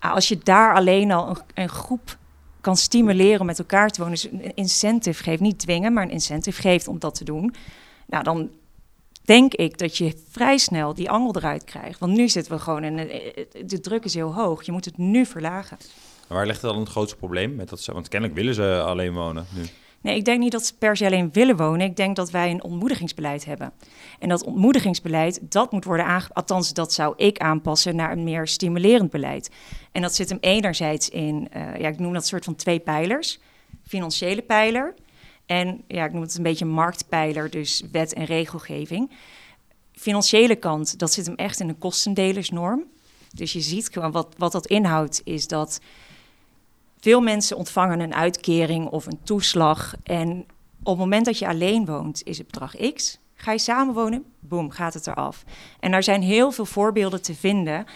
Nou, 0.00 0.14
als 0.14 0.28
je 0.28 0.38
daar 0.38 0.74
alleen 0.74 1.12
al 1.12 1.28
een, 1.28 1.38
een 1.54 1.68
groep 1.68 2.18
kan 2.60 2.76
stimuleren 2.76 3.40
om 3.40 3.46
met 3.46 3.58
elkaar 3.58 3.90
te 3.90 4.00
wonen, 4.00 4.14
dus 4.14 4.32
een 4.32 4.54
incentive 4.54 5.22
geeft, 5.22 5.40
niet 5.40 5.58
dwingen, 5.58 5.92
maar 5.92 6.04
een 6.04 6.10
incentive 6.10 6.60
geeft 6.60 6.88
om 6.88 6.98
dat 6.98 7.14
te 7.14 7.24
doen, 7.24 7.54
nou 8.06 8.24
dan 8.24 8.50
denk 9.26 9.54
ik 9.54 9.78
dat 9.78 9.96
je 9.96 10.14
vrij 10.30 10.58
snel 10.58 10.94
die 10.94 11.10
angel 11.10 11.36
eruit 11.36 11.64
krijgt. 11.64 11.98
Want 11.98 12.12
nu 12.12 12.28
zitten 12.28 12.52
we 12.52 12.58
gewoon 12.58 12.84
in, 12.84 12.96
de 13.66 13.80
druk 13.80 14.04
is 14.04 14.14
heel 14.14 14.34
hoog, 14.34 14.62
je 14.62 14.72
moet 14.72 14.84
het 14.84 14.98
nu 14.98 15.26
verlagen. 15.26 15.76
Waar 16.28 16.46
ligt 16.46 16.60
dan 16.60 16.78
het 16.78 16.88
grootste 16.88 17.16
probleem 17.16 17.54
met 17.54 17.68
dat 17.68 17.80
ze, 17.80 17.92
want 17.92 18.08
kennelijk 18.08 18.38
willen 18.38 18.54
ze 18.54 18.82
alleen 18.86 19.12
wonen 19.12 19.46
nu. 19.54 19.62
Nee, 20.00 20.16
ik 20.16 20.24
denk 20.24 20.40
niet 20.40 20.52
dat 20.52 20.66
ze 20.66 20.76
per 20.76 20.96
se 20.96 21.06
alleen 21.06 21.32
willen 21.32 21.56
wonen. 21.56 21.86
Ik 21.86 21.96
denk 21.96 22.16
dat 22.16 22.30
wij 22.30 22.50
een 22.50 22.62
ontmoedigingsbeleid 22.62 23.44
hebben. 23.44 23.72
En 24.18 24.28
dat 24.28 24.44
ontmoedigingsbeleid, 24.44 25.40
dat 25.42 25.72
moet 25.72 25.84
worden 25.84 26.06
aangepast. 26.06 26.34
Althans, 26.36 26.72
dat 26.72 26.92
zou 26.92 27.14
ik 27.16 27.38
aanpassen 27.38 27.96
naar 27.96 28.12
een 28.12 28.24
meer 28.24 28.46
stimulerend 28.46 29.10
beleid. 29.10 29.50
En 29.92 30.02
dat 30.02 30.14
zit 30.14 30.28
hem 30.28 30.38
enerzijds 30.40 31.08
in, 31.08 31.48
uh, 31.56 31.76
ja, 31.78 31.88
ik 31.88 31.98
noem 31.98 32.12
dat 32.12 32.26
soort 32.26 32.44
van 32.44 32.54
twee 32.54 32.78
pijlers. 32.78 33.38
Financiële 33.86 34.42
pijler 34.42 34.94
en 35.46 35.82
ja, 35.86 36.04
ik 36.04 36.12
noem 36.12 36.22
het 36.22 36.36
een 36.36 36.42
beetje 36.42 36.64
marktpijler, 36.64 37.50
dus 37.50 37.82
wet 37.92 38.12
en 38.12 38.24
regelgeving. 38.24 39.10
Financiële 39.92 40.56
kant, 40.56 40.98
dat 40.98 41.12
zit 41.12 41.26
hem 41.26 41.34
echt 41.34 41.60
in 41.60 41.68
een 41.68 41.78
kostendelersnorm. 41.78 42.84
Dus 43.34 43.52
je 43.52 43.60
ziet 43.60 43.88
gewoon 43.92 44.12
wat, 44.12 44.34
wat 44.38 44.52
dat 44.52 44.66
inhoudt, 44.66 45.20
is 45.24 45.46
dat 45.46 45.80
veel 47.00 47.20
mensen 47.20 47.56
ontvangen 47.56 48.00
een 48.00 48.14
uitkering 48.14 48.86
of 48.88 49.06
een 49.06 49.20
toeslag. 49.22 49.94
En 50.02 50.46
op 50.78 50.92
het 50.92 50.98
moment 50.98 51.24
dat 51.24 51.38
je 51.38 51.48
alleen 51.48 51.84
woont, 51.84 52.22
is 52.24 52.38
het 52.38 52.46
bedrag 52.46 52.92
X. 52.94 53.18
Ga 53.34 53.52
je 53.52 53.58
samenwonen, 53.58 54.24
boem, 54.40 54.70
gaat 54.70 54.94
het 54.94 55.06
eraf. 55.06 55.44
En 55.80 55.92
er 55.92 56.02
zijn 56.02 56.22
heel 56.22 56.50
veel 56.52 56.64
voorbeelden 56.64 57.22
te 57.22 57.34
vinden 57.34 57.86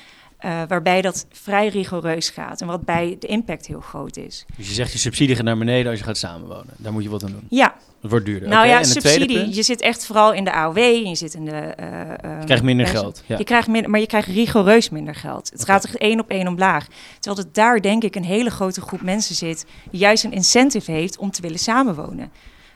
uh, 0.44 0.62
waarbij 0.68 1.02
dat 1.02 1.26
vrij 1.30 1.68
rigoureus 1.68 2.30
gaat 2.30 2.60
en 2.60 2.66
waarbij 2.66 3.16
de 3.18 3.26
impact 3.26 3.66
heel 3.66 3.80
groot 3.80 4.16
is. 4.16 4.44
Dus 4.56 4.68
je 4.68 4.74
zegt 4.74 4.92
je 4.92 4.98
subsidie 4.98 5.36
gaat 5.36 5.44
naar 5.44 5.58
beneden 5.58 5.90
als 5.90 5.98
je 5.98 6.04
gaat 6.04 6.16
samenwonen. 6.16 6.74
Daar 6.76 6.92
moet 6.92 7.02
je 7.02 7.08
wat 7.08 7.24
aan 7.24 7.30
doen. 7.30 7.46
Ja. 7.48 7.74
Het 8.00 8.10
wordt 8.10 8.26
duurder. 8.26 8.48
Nou 8.48 8.66
okay, 8.66 8.78
ja, 8.78 8.84
subsidie. 8.84 9.54
Je 9.54 9.62
zit 9.62 9.80
echt 9.80 10.06
vooral 10.06 10.32
in 10.32 10.44
de 10.44 10.52
AOW. 10.52 10.78
Je 10.78 11.14
zit 11.14 11.34
in 11.34 11.44
de. 11.44 11.74
Uh, 11.80 12.40
je 12.40 12.44
krijgt 12.44 12.62
minder 12.62 12.86
geld. 12.86 13.22
Ja. 13.26 13.38
Je 13.38 13.44
krijgt 13.44 13.68
minder, 13.68 13.90
maar 13.90 14.00
je 14.00 14.06
krijgt 14.06 14.28
rigoureus 14.28 14.90
minder 14.90 15.14
geld. 15.14 15.50
Het 15.50 15.62
okay. 15.62 15.74
gaat 15.74 15.84
er 15.84 16.00
één 16.00 16.20
op 16.20 16.30
één 16.30 16.48
omlaag. 16.48 16.86
Terwijl 17.18 17.44
het 17.46 17.54
daar 17.54 17.80
denk 17.80 18.04
ik 18.04 18.16
een 18.16 18.24
hele 18.24 18.50
grote 18.50 18.80
groep 18.80 19.02
mensen 19.02 19.34
zit 19.34 19.66
die 19.90 20.00
juist 20.00 20.24
een 20.24 20.32
incentive 20.32 20.92
heeft 20.92 21.18
om 21.18 21.30
te 21.30 21.42
willen 21.42 21.58
samenwonen. 21.58 22.30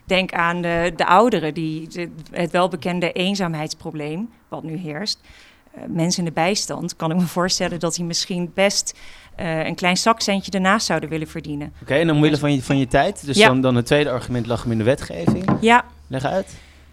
Denk 0.07 0.33
aan 0.33 0.63
de, 0.63 0.93
de 0.97 1.07
ouderen 1.07 1.55
die 1.55 1.89
de, 1.89 2.11
het 2.31 2.51
welbekende 2.51 3.13
eenzaamheidsprobleem 3.13 4.31
wat 4.49 4.63
nu 4.63 4.77
heerst. 4.77 5.21
Uh, 5.77 5.83
mensen 5.89 6.19
in 6.19 6.29
de 6.29 6.35
bijstand, 6.35 6.97
kan 6.97 7.11
ik 7.11 7.17
me 7.17 7.27
voorstellen 7.27 7.81
dat 7.81 7.95
die 7.95 8.05
misschien 8.05 8.51
best 8.55 8.99
uh, 9.41 9.65
een 9.65 9.75
klein 9.75 9.97
zakcentje 9.97 10.51
ernaast 10.51 10.87
zouden 10.87 11.09
willen 11.09 11.29
verdienen. 11.29 11.67
Oké, 11.67 11.83
okay, 11.83 12.01
en 12.01 12.11
omwille 12.11 12.39
van 12.39 12.53
je, 12.53 12.63
van 12.63 12.79
je 12.79 12.87
tijd, 12.87 13.27
dus 13.27 13.37
ja. 13.37 13.47
dan, 13.47 13.61
dan 13.61 13.75
het 13.75 13.87
tweede 13.87 14.11
argument 14.11 14.47
lag 14.47 14.63
hem 14.63 14.73
in 14.73 14.79
de 14.79 14.85
wetgeving. 14.85 15.57
Ja. 15.61 15.85
Leg 16.07 16.25
uit. 16.25 16.47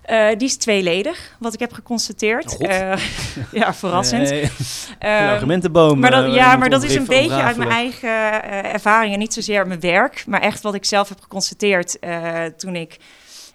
Uh, 0.10 0.28
die 0.38 0.48
is 0.48 0.58
tweeledig, 0.58 1.36
wat 1.40 1.54
ik 1.54 1.60
heb 1.60 1.74
geconstateerd. 1.74 2.58
Oh, 2.58 2.70
uh, 2.70 2.94
ja, 3.62 3.74
verrassend. 3.74 4.30
Nee. 4.30 4.44
Uh, 4.44 5.30
argumentenboom. 5.30 6.00
Maar 6.00 6.12
dat, 6.12 6.34
ja, 6.34 6.56
maar 6.56 6.70
dat 6.70 6.84
is 6.84 6.96
een 6.96 7.06
beetje 7.06 7.42
uit 7.42 7.58
mijn 7.58 7.70
eigen 7.70 8.44
ervaring 8.64 9.14
en 9.14 9.20
niet 9.20 9.34
zozeer 9.34 9.68
mijn 9.68 9.80
werk, 9.80 10.24
maar 10.28 10.42
echt 10.42 10.62
wat 10.62 10.74
ik 10.74 10.86
zelf 10.86 11.10
heb 11.10 11.22
geconstateerd 11.22 11.98
toen 12.58 12.76
ik 12.76 12.98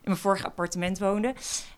mijn 0.06 0.18
vorige 0.18 0.46
appartement 0.46 0.98
woonde. 0.98 1.34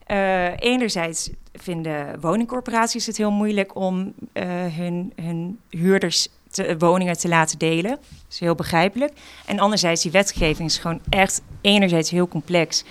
Uh, 0.07 0.59
enerzijds 0.59 1.29
vinden 1.53 2.19
woningcorporaties 2.19 3.05
het 3.05 3.17
heel 3.17 3.31
moeilijk 3.31 3.75
om 3.75 4.13
uh, 4.33 4.43
hun, 4.65 5.13
hun 5.15 5.59
huurders 5.69 6.27
te, 6.51 6.75
woningen 6.77 7.17
te 7.17 7.27
laten 7.27 7.57
delen. 7.57 7.91
Dat 7.91 8.29
is 8.29 8.39
heel 8.39 8.55
begrijpelijk. 8.55 9.13
En 9.45 9.59
anderzijds, 9.59 10.01
die 10.01 10.11
wetgeving 10.11 10.69
is 10.69 10.77
gewoon 10.77 11.01
echt 11.09 11.41
enerzijds 11.61 12.09
heel 12.09 12.27
complex 12.27 12.83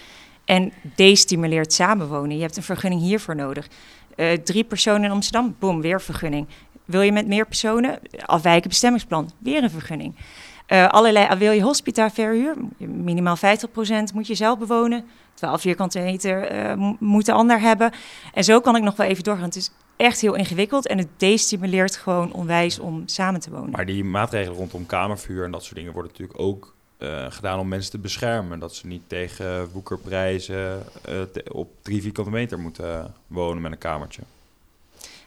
en 0.45 0.73
destimuleert 0.95 1.73
samenwonen. 1.73 2.37
Je 2.37 2.43
hebt 2.43 2.57
een 2.57 2.63
vergunning 2.63 3.01
hiervoor 3.01 3.37
nodig. 3.37 3.69
Uh, 4.17 4.33
drie 4.33 4.65
personen 4.65 5.05
in 5.05 5.11
Amsterdam, 5.11 5.57
boom, 5.59 5.81
weer 5.81 6.01
vergunning. 6.01 6.47
Wil 6.85 7.01
je 7.01 7.13
met 7.13 7.27
meer 7.27 7.47
personen? 7.47 7.99
Afwijken 8.27 8.69
bestemmingsplan, 8.69 9.31
weer 9.39 9.63
een 9.63 9.71
vergunning. 9.71 10.15
Uh, 10.69 10.89
allerlei, 10.89 11.37
wil 11.37 11.53
je 11.53 11.63
hospita 11.63 12.11
verhuur? 12.11 12.55
Minimaal 12.79 13.37
50% 13.37 13.41
moet 14.15 14.27
je 14.27 14.35
zelf 14.35 14.59
bewonen. 14.59 15.05
12 15.39 15.61
vierkante 15.61 16.01
meter 16.01 16.53
uh, 16.79 16.93
moet 16.99 17.27
de 17.27 17.33
ander 17.33 17.61
hebben. 17.61 17.93
En 18.35 18.45
zo 18.45 18.61
kan 18.61 18.77
ik 18.77 18.83
nog 18.83 18.97
wel 18.97 19.07
even 19.07 19.25
doorgaan. 19.25 19.45
Het 19.45 19.57
is 19.57 19.71
echt 19.97 20.21
heel 20.21 20.35
ingewikkeld 20.35 20.87
en 20.87 20.99
het 20.99 21.09
destimuleert 21.17 21.97
gewoon 21.97 22.33
onwijs 22.33 22.79
om 22.79 23.03
samen 23.07 23.41
te 23.41 23.51
wonen. 23.51 23.71
Maar 23.71 23.87
die 23.87 24.05
maatregelen 24.05 24.59
rondom 24.59 24.87
kamervuur 24.87 25.45
en 25.45 25.51
dat 25.51 25.63
soort 25.63 25.75
dingen 25.75 25.93
worden 25.93 26.13
natuurlijk 26.13 26.41
ook 26.41 26.75
uh, 26.99 27.27
gedaan 27.29 27.59
om 27.59 27.69
mensen 27.69 27.91
te 27.91 27.99
beschermen. 27.99 28.59
Dat 28.59 28.75
ze 28.75 28.87
niet 28.87 29.03
tegen 29.07 29.71
woekerprijzen 29.73 30.83
uh, 31.09 31.21
op 31.53 31.71
drie 31.83 32.03
vierkante 32.03 32.31
meter 32.31 32.59
moeten 32.59 33.15
wonen 33.27 33.63
met 33.63 33.73
een 33.73 33.79
kamertje. 33.79 34.23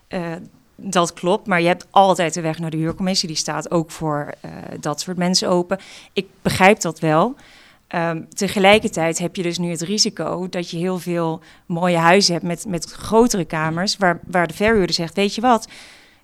Uh, 0.10 0.34
dat 0.76 1.14
klopt, 1.14 1.48
maar 1.48 1.62
je 1.62 1.68
hebt 1.68 1.88
altijd 1.90 2.34
de 2.34 2.42
weg 2.42 2.60
naar 2.60 2.70
de 2.70 2.78
huurcommissie. 2.78 3.28
Die 3.28 3.38
staat 3.38 3.72
ook 3.72 3.92
voor 3.92 4.34
dat 4.80 5.02
soort 5.02 5.18
mensen 5.18 5.50
open. 5.50 5.80
Ik 6.14 6.28
begrijp 6.42 6.82
dat 6.82 7.00
wel. 7.00 7.36
Um, 7.96 8.28
tegelijkertijd 8.30 9.20
heb 9.20 9.36
je 9.36 9.44
dus 9.44 9.58
nu 9.58 9.70
het 9.70 9.82
risico 9.82 10.50
dat 10.50 10.70
je 10.70 10.78
heel 10.78 11.00
veel 11.00 11.42
mooie 11.66 11.98
huizen 11.98 12.34
hebt 12.34 12.46
met, 12.46 12.66
met 12.68 12.86
grotere 12.86 13.46
kamers, 13.46 13.98
waar, 13.98 14.20
waar 14.26 14.48
de 14.48 14.54
verhuurder 14.54 14.96
zegt, 14.96 15.16
weet 15.16 15.36
je 15.36 15.42
wat, 15.42 15.68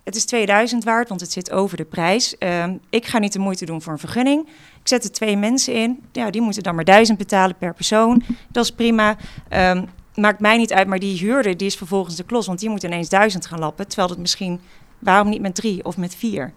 het 0.03 0.15
is 0.15 0.25
2000 0.25 0.83
waard, 0.83 1.09
want 1.09 1.21
het 1.21 1.31
zit 1.31 1.51
over 1.51 1.77
de 1.77 1.85
prijs. 1.85 2.35
Um, 2.39 2.79
ik 2.89 3.05
ga 3.05 3.19
niet 3.19 3.33
de 3.33 3.39
moeite 3.39 3.65
doen 3.65 3.81
voor 3.81 3.93
een 3.93 3.99
vergunning. 3.99 4.47
Ik 4.81 4.87
zet 4.87 5.03
er 5.03 5.11
twee 5.11 5.37
mensen 5.37 5.73
in, 5.73 6.03
ja, 6.11 6.29
die 6.29 6.41
moeten 6.41 6.63
dan 6.63 6.75
maar 6.75 6.83
1000 6.83 7.17
betalen 7.17 7.55
per 7.57 7.73
persoon. 7.73 8.23
Dat 8.49 8.63
is 8.63 8.71
prima. 8.71 9.17
Um, 9.49 9.85
maakt 10.15 10.39
mij 10.39 10.57
niet 10.57 10.73
uit, 10.73 10.87
maar 10.87 10.99
die 10.99 11.17
huurder 11.17 11.57
die 11.57 11.67
is 11.67 11.75
vervolgens 11.75 12.15
de 12.15 12.23
klos, 12.23 12.47
want 12.47 12.59
die 12.59 12.69
moet 12.69 12.83
ineens 12.83 13.09
1000 13.09 13.45
gaan 13.45 13.59
lappen, 13.59 13.87
terwijl 13.87 14.09
het 14.09 14.19
misschien, 14.19 14.59
waarom 14.99 15.29
niet 15.29 15.41
met 15.41 15.55
drie 15.55 15.85
of 15.85 15.97
met 15.97 16.15
vier? 16.15 16.53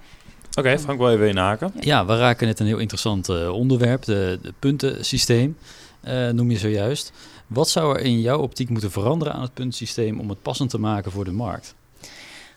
Oké, 0.50 0.58
okay, 0.58 0.78
Frank, 0.78 0.98
wil 0.98 1.10
je 1.10 1.16
weer 1.16 1.28
inhaken? 1.28 1.72
Ja, 1.80 2.06
we 2.06 2.16
raken 2.16 2.46
net 2.46 2.60
een 2.60 2.66
heel 2.66 2.78
interessant 2.78 3.28
uh, 3.28 3.52
onderwerp, 3.52 4.04
de, 4.04 4.38
de 4.42 4.52
puntensysteem, 4.58 5.56
uh, 6.04 6.28
noem 6.28 6.50
je 6.50 6.58
zojuist. 6.58 7.12
Wat 7.46 7.68
zou 7.68 7.98
er 7.98 8.04
in 8.04 8.20
jouw 8.20 8.38
optiek 8.38 8.68
moeten 8.68 8.90
veranderen 8.90 9.34
aan 9.34 9.42
het 9.42 9.54
puntensysteem 9.54 10.20
om 10.20 10.28
het 10.28 10.42
passend 10.42 10.70
te 10.70 10.78
maken 10.78 11.12
voor 11.12 11.24
de 11.24 11.32
markt? 11.32 11.74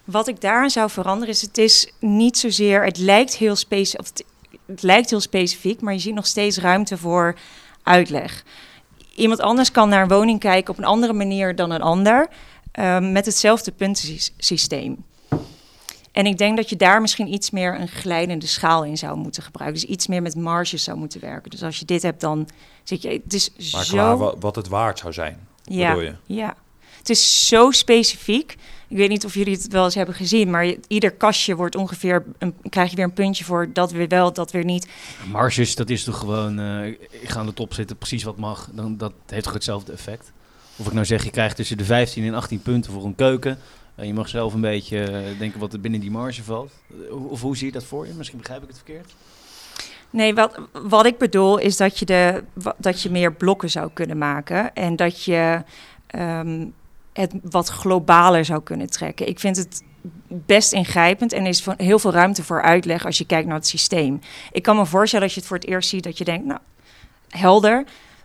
Wat 0.03 0.27
ik 0.27 0.41
daaraan 0.41 0.69
zou 0.69 0.89
veranderen 0.89 1.33
is, 1.33 1.41
het 1.41 1.57
is 1.57 1.91
niet 1.99 2.37
zozeer, 2.37 2.83
het 2.83 2.97
lijkt 2.97 3.35
heel, 3.35 3.55
specifiek, 3.55 4.25
het 4.65 4.81
lijkt 4.81 5.09
heel 5.09 5.19
specifiek, 5.19 5.81
maar 5.81 5.93
je 5.93 5.99
ziet 5.99 6.13
nog 6.13 6.27
steeds 6.27 6.57
ruimte 6.57 6.97
voor 6.97 7.35
uitleg. 7.83 8.43
iemand 9.15 9.39
anders 9.39 9.71
kan 9.71 9.89
naar 9.89 10.01
een 10.01 10.07
woning 10.07 10.39
kijken 10.39 10.73
op 10.73 10.77
een 10.79 10.85
andere 10.85 11.13
manier 11.13 11.55
dan 11.55 11.71
een 11.71 11.81
ander, 11.81 12.27
ehm, 12.71 13.11
met 13.11 13.25
hetzelfde 13.25 13.71
puntensysteem. 13.71 15.03
En 16.13 16.25
ik 16.25 16.37
denk 16.37 16.57
dat 16.57 16.69
je 16.69 16.75
daar 16.75 17.01
misschien 17.01 17.33
iets 17.33 17.49
meer 17.51 17.79
een 17.79 17.87
glijdende 17.87 18.47
schaal 18.47 18.83
in 18.83 18.97
zou 18.97 19.17
moeten 19.17 19.43
gebruiken. 19.43 19.81
Dus 19.81 19.89
iets 19.89 20.07
meer 20.07 20.21
met 20.21 20.35
marges 20.35 20.83
zou 20.83 20.97
moeten 20.97 21.19
werken. 21.21 21.49
Dus 21.51 21.63
als 21.63 21.79
je 21.79 21.85
dit 21.85 22.01
hebt, 22.01 22.21
dan 22.21 22.47
zit 22.83 23.01
je. 23.01 23.09
Het 23.23 23.33
is 23.33 23.71
Maar 23.73 23.85
zo. 23.85 24.17
wa- 24.17 24.37
wat 24.39 24.55
het 24.55 24.67
waard 24.67 24.99
zou 24.99 25.13
zijn, 25.13 25.47
ja, 25.63 25.93
je? 25.93 26.13
ja. 26.25 26.55
Het 26.97 27.09
is 27.09 27.47
zo 27.47 27.71
specifiek. 27.71 28.55
Ik 28.87 28.97
weet 28.97 29.09
niet 29.09 29.25
of 29.25 29.33
jullie 29.33 29.53
het 29.53 29.67
wel 29.67 29.83
eens 29.85 29.95
hebben 29.95 30.15
gezien, 30.15 30.49
maar 30.49 30.65
je- 30.65 30.79
ieder 30.87 31.11
kastje 31.11 31.55
wordt 31.55 31.75
ongeveer 31.75 32.23
een, 32.37 32.55
krijg 32.69 32.89
je 32.89 32.95
weer 32.95 33.05
een 33.05 33.13
puntje 33.13 33.43
voor 33.43 33.69
dat 33.73 33.91
weer 33.91 34.07
wel, 34.07 34.33
dat 34.33 34.51
weer 34.51 34.63
niet. 34.63 34.87
Marges, 35.31 35.75
dat 35.75 35.89
is 35.89 36.03
toch 36.03 36.17
gewoon, 36.17 36.59
eh, 36.59 36.85
ik 37.21 37.29
ga 37.29 37.39
aan 37.39 37.45
de 37.45 37.53
top 37.53 37.73
zitten, 37.73 37.97
precies 37.97 38.23
wat 38.23 38.37
mag. 38.37 38.69
Dan, 38.73 38.97
dat 38.97 39.13
heeft 39.27 39.43
toch 39.43 39.53
hetzelfde 39.53 39.91
effect. 39.91 40.31
Of 40.75 40.87
ik 40.87 40.93
nou 40.93 41.05
zeg, 41.05 41.23
je 41.23 41.29
krijgt 41.29 41.55
tussen 41.55 41.77
de 41.77 41.85
15 41.85 42.23
en 42.25 42.33
18 42.33 42.61
punten 42.61 42.91
voor 42.91 43.05
een 43.05 43.15
keuken. 43.15 43.57
En 43.95 44.07
je 44.07 44.13
mag 44.13 44.29
zelf 44.29 44.53
een 44.53 44.61
beetje 44.61 45.03
eh, 45.03 45.39
denken 45.39 45.59
wat 45.59 45.73
er 45.73 45.79
binnen 45.79 45.99
die 45.99 46.11
marge 46.11 46.43
valt. 46.43 46.71
Eh, 47.09 47.31
Of 47.31 47.41
hoe 47.41 47.57
zie 47.57 47.65
je 47.65 47.71
dat 47.73 47.83
voor 47.83 48.07
je? 48.07 48.13
Misschien 48.13 48.37
begrijp 48.39 48.61
ik 48.61 48.67
het 48.67 48.77
verkeerd. 48.77 49.15
Nee, 50.09 50.33
wat, 50.33 50.59
wat 50.71 51.05
ik 51.05 51.17
bedoel 51.17 51.57
is 51.57 51.77
dat 51.77 51.99
je, 51.99 52.05
de, 52.05 52.43
dat 52.77 53.01
je 53.01 53.09
meer 53.09 53.33
blokken 53.33 53.69
zou 53.69 53.89
kunnen 53.93 54.17
maken 54.17 54.73
en 54.73 54.95
dat 54.95 55.23
je 55.23 55.63
ehm, 56.07 56.65
het 57.13 57.33
wat 57.41 57.69
globaler 57.69 58.45
zou 58.45 58.63
kunnen 58.63 58.89
trekken. 58.89 59.27
Ik 59.27 59.39
vind 59.39 59.57
het 59.57 59.83
best 60.27 60.73
ingrijpend 60.73 61.33
en 61.33 61.41
er 61.41 61.49
is 61.49 61.65
heel 61.77 61.99
veel 61.99 62.11
ruimte 62.11 62.43
voor 62.43 62.61
uitleg 62.61 63.05
als 63.05 63.17
je 63.17 63.25
kijkt 63.25 63.47
naar 63.47 63.55
het 63.55 63.67
systeem. 63.67 64.19
Ik 64.51 64.63
kan 64.63 64.75
me 64.75 64.85
voorstellen 64.85 65.25
als 65.25 65.33
je 65.33 65.39
het 65.39 65.49
voor 65.49 65.57
het 65.57 65.67
eerst 65.67 65.89
ziet 65.89 66.03
dat 66.03 66.17
je 66.17 66.23
denkt, 66.23 66.45
nou, 66.45 66.59
helder. 67.29 67.83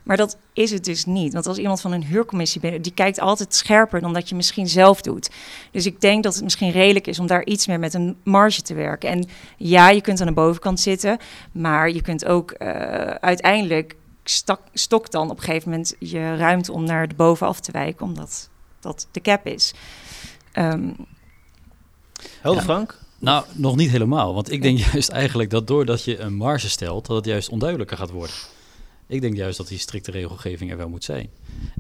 Maar 0.08 0.16
dat 0.16 0.36
is 0.52 0.70
het 0.70 0.84
dus 0.84 1.04
niet. 1.04 1.32
Want 1.32 1.46
als 1.46 1.58
iemand 1.58 1.80
van 1.80 1.92
een 1.92 2.04
huurcommissie 2.04 2.60
bent, 2.60 2.84
die 2.84 2.92
kijkt 2.92 3.20
altijd 3.20 3.54
scherper 3.54 4.00
dan 4.00 4.12
dat 4.12 4.28
je 4.28 4.34
misschien 4.34 4.68
zelf 4.68 5.00
doet. 5.00 5.30
Dus 5.70 5.86
ik 5.86 6.00
denk 6.00 6.22
dat 6.22 6.34
het 6.34 6.42
misschien 6.42 6.70
redelijk 6.70 7.06
is 7.06 7.18
om 7.18 7.26
daar 7.26 7.44
iets 7.44 7.66
meer 7.66 7.78
met 7.78 7.94
een 7.94 8.16
marge 8.22 8.62
te 8.62 8.74
werken. 8.74 9.08
En 9.08 9.28
ja, 9.56 9.88
je 9.90 10.00
kunt 10.00 10.20
aan 10.20 10.26
de 10.26 10.32
bovenkant 10.32 10.80
zitten, 10.80 11.18
maar 11.52 11.90
je 11.90 12.02
kunt 12.02 12.24
ook 12.24 12.50
eh, 12.50 12.70
uiteindelijk 13.10 13.96
stak, 14.24 14.60
stokt 14.72 15.12
dan 15.12 15.30
op 15.30 15.36
een 15.36 15.42
gegeven 15.42 15.70
moment 15.70 15.94
je 15.98 16.36
ruimte 16.36 16.72
om 16.72 16.84
naar 16.84 17.08
de 17.08 17.14
bovenaf 17.14 17.60
te 17.60 17.72
wijken, 17.72 18.06
omdat 18.06 18.48
dat 18.80 19.08
de 19.10 19.20
cap 19.20 19.46
is. 19.46 19.74
Ehm, 20.52 20.90
Helder 22.40 22.60
Ja. 22.60 22.66
Frank? 22.66 22.98
Nou, 23.18 23.44
nog 23.52 23.76
niet 23.76 23.90
helemaal. 23.90 24.34
Want 24.34 24.52
ik 24.52 24.62
denk 24.62 24.78
juist 24.92 25.08
eigenlijk 25.08 25.50
dat 25.50 25.66
doordat 25.66 26.04
je 26.04 26.18
een 26.18 26.34
marge 26.34 26.68
stelt, 26.68 27.06
dat 27.06 27.16
het 27.16 27.26
juist 27.26 27.48
onduidelijker 27.48 27.96
gaat 27.96 28.10
worden. 28.10 28.34
Ik 29.08 29.20
denk 29.20 29.36
juist 29.36 29.56
dat 29.56 29.68
die 29.68 29.78
strikte 29.78 30.10
regelgeving 30.10 30.70
er 30.70 30.76
wel 30.76 30.88
moet 30.88 31.04
zijn. 31.04 31.30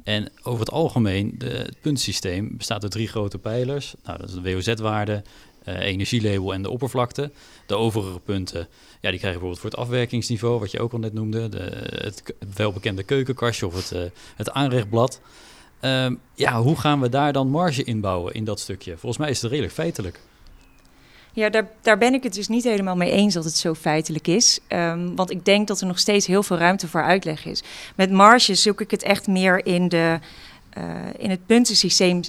En 0.04 0.30
over 0.42 0.60
het 0.60 0.70
algemeen, 0.70 1.34
de, 1.38 1.48
het 1.48 1.80
puntensysteem 1.80 2.56
bestaat 2.56 2.82
uit 2.82 2.92
drie 2.92 3.08
grote 3.08 3.38
pijlers. 3.38 3.94
Nou, 4.04 4.18
dat 4.18 4.28
is 4.28 4.34
de 4.34 4.52
WOZ-waarde, 4.52 5.22
eh, 5.64 5.80
energielabel 5.80 6.52
en 6.52 6.62
de 6.62 6.70
oppervlakte. 6.70 7.30
De 7.66 7.76
overige 7.76 8.20
punten, 8.20 8.68
ja, 9.00 9.10
die 9.10 9.18
krijgen 9.18 9.40
bijvoorbeeld 9.40 9.58
voor 9.58 9.70
het 9.70 9.78
afwerkingsniveau, 9.78 10.58
wat 10.58 10.70
je 10.70 10.80
ook 10.80 10.92
al 10.92 10.98
net 10.98 11.12
noemde. 11.12 11.48
De, 11.48 11.88
het 12.02 12.34
welbekende 12.54 13.02
keukenkastje 13.02 13.66
of 13.66 13.74
het, 13.74 13.92
eh, 13.92 14.02
het 14.36 14.50
aanrechtblad. 14.50 15.20
Ehm, 15.80 16.14
ja, 16.34 16.60
hoe 16.60 16.76
gaan 16.76 17.00
we 17.00 17.08
daar 17.08 17.32
dan 17.32 17.48
marge 17.48 17.84
inbouwen 17.84 18.34
in 18.34 18.44
dat 18.44 18.60
stukje? 18.60 18.96
Volgens 18.96 19.18
mij 19.18 19.30
is 19.30 19.40
het 19.40 19.50
redelijk 19.50 19.74
feitelijk. 19.74 20.20
Ja, 21.32 21.48
daar, 21.50 21.68
daar 21.82 21.98
ben 21.98 22.14
ik 22.14 22.22
het 22.22 22.34
dus 22.34 22.48
niet 22.48 22.64
helemaal 22.64 22.96
mee 22.96 23.10
eens 23.10 23.34
dat 23.34 23.44
het 23.44 23.56
zo 23.56 23.74
feitelijk 23.74 24.26
is. 24.26 24.60
Ehm, 24.68 25.14
want 25.14 25.30
ik 25.30 25.44
denk 25.44 25.68
dat 25.68 25.80
er 25.80 25.86
nog 25.86 25.98
steeds 25.98 26.26
heel 26.26 26.42
veel 26.42 26.56
ruimte 26.56 26.88
voor 26.88 27.02
uitleg 27.02 27.44
is. 27.44 27.62
Met 27.96 28.10
marges 28.10 28.62
zoek 28.62 28.80
ik 28.80 28.90
het 28.90 29.02
echt 29.02 29.26
meer 29.26 29.66
in, 29.66 29.88
de, 29.88 30.18
eh, 30.70 30.84
in 31.18 31.30
het 31.30 31.46
puntensysteem 31.46 32.20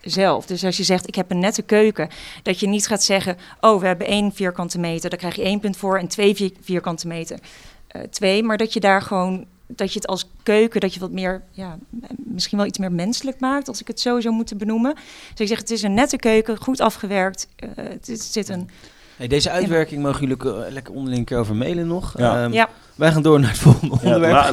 zelf. 0.00 0.46
Dus 0.46 0.64
als 0.64 0.76
je 0.76 0.82
zegt, 0.82 1.08
ik 1.08 1.14
heb 1.14 1.30
een 1.30 1.38
nette 1.38 1.62
keuken, 1.62 2.08
dat 2.42 2.60
je 2.60 2.68
niet 2.68 2.86
gaat 2.86 3.02
zeggen, 3.02 3.36
oh, 3.60 3.80
we 3.80 3.86
hebben 3.86 4.06
één 4.06 4.32
vierkante 4.32 4.78
meter, 4.78 5.10
daar 5.10 5.18
krijg 5.18 5.34
je 5.36 5.42
één 5.42 5.60
punt 5.60 5.76
voor 5.76 5.98
en 5.98 6.08
twee 6.08 6.34
vier- 6.34 6.52
vierkante 6.60 7.06
meter, 7.06 7.38
eh, 7.86 8.02
twee. 8.02 8.42
Maar 8.42 8.56
dat 8.56 8.72
je 8.72 8.80
daar 8.80 9.02
gewoon, 9.02 9.46
dat 9.66 9.92
je 9.92 9.98
het 9.98 10.08
als 10.08 10.28
keuken, 10.42 10.80
dat 10.80 10.94
je 10.94 11.00
wat 11.00 11.10
meer, 11.10 11.42
ja, 11.50 11.78
misschien 12.16 12.58
wel 12.58 12.66
iets 12.66 12.78
meer 12.78 12.92
menselijk 12.92 13.40
maakt, 13.40 13.68
als 13.68 13.80
ik 13.80 13.86
het 13.86 14.00
zo 14.00 14.20
zou 14.20 14.34
moeten 14.34 14.58
benoemen. 14.58 14.94
Dus 14.94 15.40
ik 15.40 15.46
zeg, 15.48 15.58
het 15.58 15.70
is 15.70 15.82
een 15.82 15.94
nette 15.94 16.16
keuken, 16.16 16.56
goed 16.62 16.80
afgewerkt, 16.80 17.48
eh, 17.56 17.68
het 17.76 18.20
zit 18.32 18.48
een 18.48 18.68
Hey, 19.16 19.26
deze 19.28 19.50
uitwerking 19.50 20.02
mogen 20.02 20.20
jullie 20.28 20.64
eh, 20.64 20.72
lekker 20.72 20.94
onderling 20.94 21.32
over 21.32 21.54
mailen 21.56 21.86
nog. 21.86 22.14
Ja. 22.18 22.42
Ehm, 22.44 22.52
Ja. 22.52 22.68
Wij 22.94 23.12
gaan 23.12 23.22
door 23.22 23.40
naar 23.40 23.50
het 23.50 23.58
volgende 23.58 23.94
onderwerp. 24.02 24.32
la- 24.32 24.50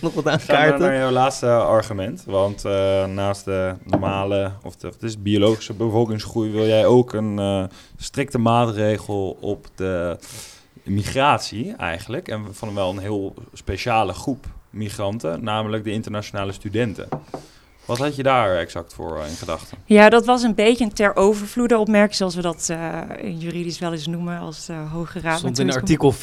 nog 0.00 0.14
wat 0.14 0.24
Gaan 0.24 0.24
we 0.24 0.30
aankaarten? 0.30 0.80
naar 0.80 0.96
jouw 0.96 1.10
laatste 1.10 1.46
argument. 1.50 2.22
Want 2.26 2.64
eh, 2.64 3.06
naast 3.06 3.44
de 3.44 3.74
normale, 3.84 4.52
of 4.62 4.76
de, 4.76 4.86
het 4.86 5.02
is 5.02 5.22
biologische 5.22 5.72
bevolkingsgroei, 5.72 6.50
wil 6.50 6.66
jij 6.66 6.86
ook 6.86 7.12
een 7.12 7.38
eh, 7.38 7.64
strikte 7.96 8.38
maatregel 8.38 9.36
op 9.40 9.66
de 9.74 10.16
migratie 10.90 11.74
eigenlijk. 11.76 12.28
En 12.28 12.54
van 12.54 12.74
wel 12.74 12.90
een 12.90 12.98
heel 12.98 13.34
speciale 13.52 14.12
groep 14.12 14.46
migranten, 14.70 15.44
namelijk 15.44 15.84
de 15.84 15.90
internationale 15.90 16.52
studenten. 16.52 17.08
Wat 17.90 17.98
had 17.98 18.16
je 18.16 18.22
daar 18.22 18.56
exact 18.56 18.94
voor 18.94 19.18
eh, 19.18 19.28
in 19.28 19.36
gedachten? 19.36 19.78
Ja, 19.84 20.08
dat 20.08 20.26
was 20.26 20.42
een 20.42 20.54
beetje 20.54 20.84
een 20.84 20.92
ter 20.92 21.16
overvloede 21.16 21.78
opmerking, 21.78 22.14
zoals 22.16 22.34
we 22.34 22.42
dat 22.42 22.68
eh, 22.70 23.00
juridisch 23.38 23.78
wel 23.78 23.92
eens 23.92 24.06
noemen 24.06 24.38
als 24.38 24.66
de 24.66 24.72
Hoge 24.72 25.20
Raad. 25.20 25.38
Stond 25.38 25.58
in 25.58 25.72
artikel 25.72 26.14
4.18 26.14 26.18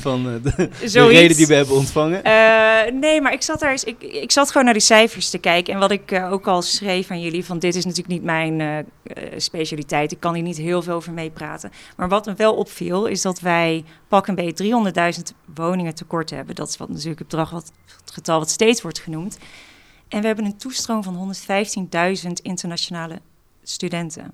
van 0.00 0.22
de, 0.22 0.40
de 0.40 0.68
reden 1.08 1.36
die 1.36 1.46
we 1.46 1.54
hebben 1.54 1.74
ontvangen. 1.74 2.22
Eh, 2.24 2.92
nee, 2.92 3.20
maar 3.20 3.32
ik 3.32 3.42
zat 3.42 3.60
daar 3.60 3.70
eens, 3.70 3.84
ik, 3.84 4.02
ik 4.02 4.32
zat 4.32 4.48
gewoon 4.48 4.64
naar 4.64 4.72
die 4.72 4.82
cijfers 4.82 5.30
te 5.30 5.38
kijken. 5.38 5.74
En 5.74 5.80
wat 5.80 5.90
ik 5.90 6.12
ook 6.30 6.46
al 6.46 6.62
schreef 6.62 7.10
aan 7.10 7.20
jullie, 7.20 7.44
van 7.44 7.58
dit 7.58 7.74
is 7.74 7.84
natuurlijk 7.84 8.14
niet 8.14 8.24
mijn 8.24 8.86
specialiteit. 9.36 10.12
Ik 10.12 10.20
kan 10.20 10.34
hier 10.34 10.42
niet 10.42 10.56
heel 10.56 10.82
veel 10.82 10.94
over 10.94 11.12
meepraten. 11.12 11.70
Maar 11.96 12.08
wat 12.08 12.26
me 12.26 12.34
wel 12.34 12.54
opviel, 12.54 13.06
is 13.06 13.22
dat 13.22 13.40
wij 13.40 13.84
pak 14.08 14.26
een 14.26 14.34
beetje 14.34 14.92
300.000 15.16 15.22
woningen 15.54 15.94
tekort 15.94 16.30
hebben. 16.30 16.54
Dat 16.54 16.68
is 16.68 16.76
wat 16.76 16.88
natuurlijk 16.88 17.18
het 17.18 17.28
bedrag, 17.28 17.50
wat, 17.50 17.72
het 18.00 18.12
getal 18.12 18.38
wat 18.38 18.50
steeds 18.50 18.82
wordt 18.82 18.98
genoemd. 18.98 19.38
En 20.12 20.20
we 20.20 20.26
hebben 20.26 20.44
een 20.44 20.56
toestroom 20.56 21.02
van 21.02 21.34
115.000 22.24 22.30
internationale 22.42 23.20
studenten. 23.62 24.32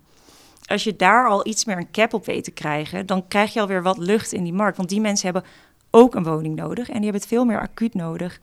Als 0.65 0.85
je 0.85 0.97
daar 0.97 1.29
al 1.29 1.47
iets 1.47 1.65
meer 1.65 1.77
een 1.77 1.91
cap 1.91 2.15
op 2.15 2.27
weet 2.27 2.45
te 2.45 2.51
krijgen, 2.51 3.07
dan 3.07 3.29
krijg 3.29 3.53
je 3.53 3.61
alweer 3.61 3.83
wat 3.83 3.99
lucht 3.99 4.33
in 4.33 4.45
die 4.45 4.53
markt. 4.53 4.77
Want 4.77 4.89
die 4.89 5.01
mensen 5.01 5.25
hebben 5.25 5.51
ook 5.91 6.15
een 6.15 6.25
woning 6.25 6.57
nodig. 6.57 6.89
En 6.89 6.95
die 6.95 7.03
hebben 7.03 7.21
het 7.21 7.27
veel 7.27 7.45
meer 7.45 7.61
acuut 7.61 7.95
nodig 7.95 8.41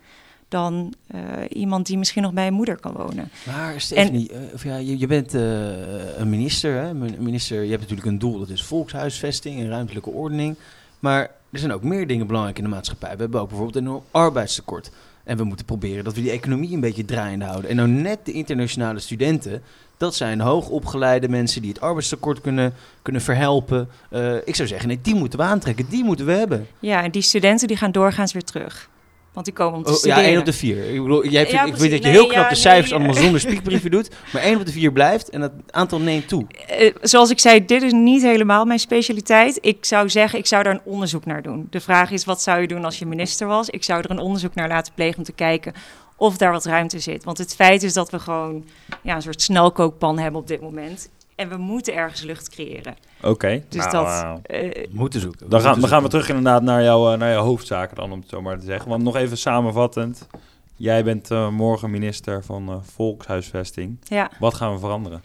dan 0.47 0.93
eh, 1.07 1.21
iemand 1.49 1.85
die 1.85 1.97
misschien 1.97 2.21
nog 2.21 2.33
bij 2.33 2.47
een 2.47 2.53
moeder 2.53 2.79
kan 2.79 2.93
wonen. 2.93 3.29
Maar 3.45 3.81
Stephanie, 3.81 4.31
eh, 4.31 4.53
of 4.53 4.63
ja, 4.63 4.75
je, 4.75 4.99
je 4.99 5.07
bent 5.07 5.33
eh, 5.33 6.17
een 6.17 6.29
minister, 6.29 6.81
hè? 6.81 6.93
Minister. 6.93 7.63
Je 7.63 7.69
hebt 7.69 7.81
natuurlijk 7.81 8.07
een 8.07 8.19
doel, 8.19 8.39
dat 8.39 8.49
is 8.49 8.63
volkshuisvesting 8.63 9.59
en 9.59 9.69
ruimtelijke 9.69 10.09
ordening. 10.09 10.55
Maar 10.99 11.21
er 11.51 11.59
zijn 11.59 11.71
ook 11.71 11.83
meer 11.83 12.07
dingen 12.07 12.27
belangrijk 12.27 12.57
in 12.57 12.63
de 12.63 12.69
maatschappij. 12.69 13.15
We 13.15 13.21
hebben 13.21 13.41
ook 13.41 13.47
bijvoorbeeld 13.47 13.77
een 13.77 13.85
enorm 13.85 14.03
arbeidstekort. 14.11 14.91
En 15.25 15.37
we 15.37 15.43
moeten 15.43 15.65
proberen 15.65 16.03
dat 16.03 16.13
we 16.13 16.21
die 16.21 16.31
economie 16.31 16.73
een 16.73 16.79
beetje 16.79 17.05
draaiende 17.05 17.45
houden. 17.45 17.69
En 17.69 17.75
nou 17.75 17.89
net 17.89 18.19
de 18.23 18.31
internationale 18.31 18.99
studenten, 18.99 19.61
dat 19.97 20.15
zijn 20.15 20.39
hoogopgeleide 20.39 21.29
mensen 21.29 21.61
die 21.61 21.71
het 21.71 21.81
arbeidstekort 21.81 22.41
kunnen, 22.41 22.73
kunnen 23.01 23.21
verhelpen. 23.21 23.89
Eh, 24.09 24.35
ik 24.35 24.55
zou 24.55 24.67
zeggen, 24.67 24.87
nee, 24.87 24.99
die 25.01 25.15
moeten 25.15 25.39
we 25.39 25.45
aantrekken, 25.45 25.85
die 25.89 26.03
moeten 26.03 26.25
we 26.25 26.31
hebben. 26.31 26.67
Ja, 26.79 27.03
en 27.03 27.11
die 27.11 27.21
studenten 27.21 27.67
die 27.67 27.77
gaan 27.77 27.91
doorgaans 27.91 28.33
weer 28.33 28.43
terug. 28.43 28.89
Want 29.35 29.47
die 29.47 29.55
komen 29.55 29.77
om 29.77 29.83
te 29.83 29.91
Oh, 29.91 30.01
ja, 30.01 30.21
één 30.21 30.39
op 30.39 30.45
de 30.45 30.53
vier. 30.53 30.89
Ik, 30.93 31.01
bedoel, 31.01 31.27
jij 31.27 31.45
vindt, 31.45 31.51
Ja, 31.51 31.65
ik 31.65 31.75
weet 31.75 31.91
dat 31.91 31.99
je 31.99 32.05
Nee, 32.05 32.13
heel 32.13 32.27
knap 32.27 32.43
ja, 32.43 32.49
de 32.49 32.55
cijfers 32.55 32.89
nee, 32.89 32.99
allemaal 32.99 33.15
eh. 33.15 33.21
zonder 33.21 33.39
spiekbrieven 33.39 33.91
doet. 33.95 34.09
Maar 34.33 34.41
één 34.41 34.59
op 34.59 34.65
de 34.65 34.71
vier 34.71 34.91
blijft 34.91 35.29
en 35.29 35.41
het 35.41 35.51
aantal 35.69 35.99
neemt 35.99 36.27
toe. 36.27 36.45
Eh, 36.67 36.93
zoals 37.01 37.29
ik 37.29 37.39
zei, 37.39 37.65
dit 37.65 37.81
is 37.81 37.91
niet 37.91 38.21
helemaal 38.21 38.65
mijn 38.65 38.79
specialiteit. 38.79 39.57
Ik 39.61 39.85
zou 39.85 40.09
zeggen, 40.09 40.39
ik 40.39 40.45
zou 40.45 40.63
daar 40.63 40.73
een 40.73 40.81
onderzoek 40.83 41.25
naar 41.25 41.41
doen. 41.41 41.67
De 41.69 41.79
vraag 41.79 42.11
is, 42.11 42.25
wat 42.25 42.41
zou 42.41 42.61
je 42.61 42.67
doen 42.67 42.85
als 42.85 42.99
je 42.99 43.05
minister 43.05 43.47
was? 43.47 43.69
Ik 43.69 43.83
zou 43.83 44.01
er 44.01 44.11
een 44.11 44.19
onderzoek 44.19 44.55
naar 44.55 44.67
laten 44.67 44.93
plegen 44.93 45.17
om 45.17 45.23
te 45.23 45.31
kijken 45.31 45.73
of 46.17 46.37
daar 46.37 46.51
wat 46.51 46.65
ruimte 46.65 46.99
zit. 46.99 47.23
Want 47.23 47.37
het 47.37 47.55
feit 47.55 47.83
is 47.83 47.93
dat 47.93 48.09
we 48.09 48.19
gewoon 48.19 48.65
ja, 49.01 49.15
een 49.15 49.21
soort 49.21 49.41
snelkookpan 49.41 50.19
hebben 50.19 50.41
op 50.41 50.47
dit 50.47 50.61
moment. 50.61 51.09
En 51.35 51.49
we 51.49 51.57
moeten 51.57 51.93
ergens 51.93 52.21
lucht 52.21 52.49
creëren. 52.49 52.95
Oké, 53.21 53.63
Dus 53.69 53.85
nou, 53.85 53.91
dat... 53.91 54.39
eh, 54.45 54.87
Moeten 54.91 55.19
zoeken. 55.21 55.49
dan, 55.49 55.61
gaan, 55.61 55.79
dan 55.79 55.89
gaan 55.89 56.03
we 56.03 56.09
terug 56.09 56.27
inderdaad 56.29 56.61
naar, 56.61 56.83
jouw 56.83 57.11
eh, 57.11 57.17
naar 57.17 57.31
jouw 57.31 57.43
hoofdzaken 57.43 57.95
dan, 57.95 58.11
om 58.11 58.19
het 58.19 58.29
zo 58.29 58.41
maar 58.41 58.59
te 58.59 58.65
zeggen. 58.65 58.89
Want 58.89 59.03
nog 59.03 59.15
even 59.15 59.37
samenvattend. 59.37 60.27
Jij 60.75 61.03
bent 61.03 61.31
eh, 61.31 61.49
morgen 61.49 61.89
minister 61.91 62.43
van 62.43 62.69
eh, 62.69 62.75
Volkshuisvesting. 62.81 63.97
ja. 64.03 64.31
Wat 64.39 64.53
gaan 64.53 64.73
we 64.73 64.79
veranderen? 64.79 65.23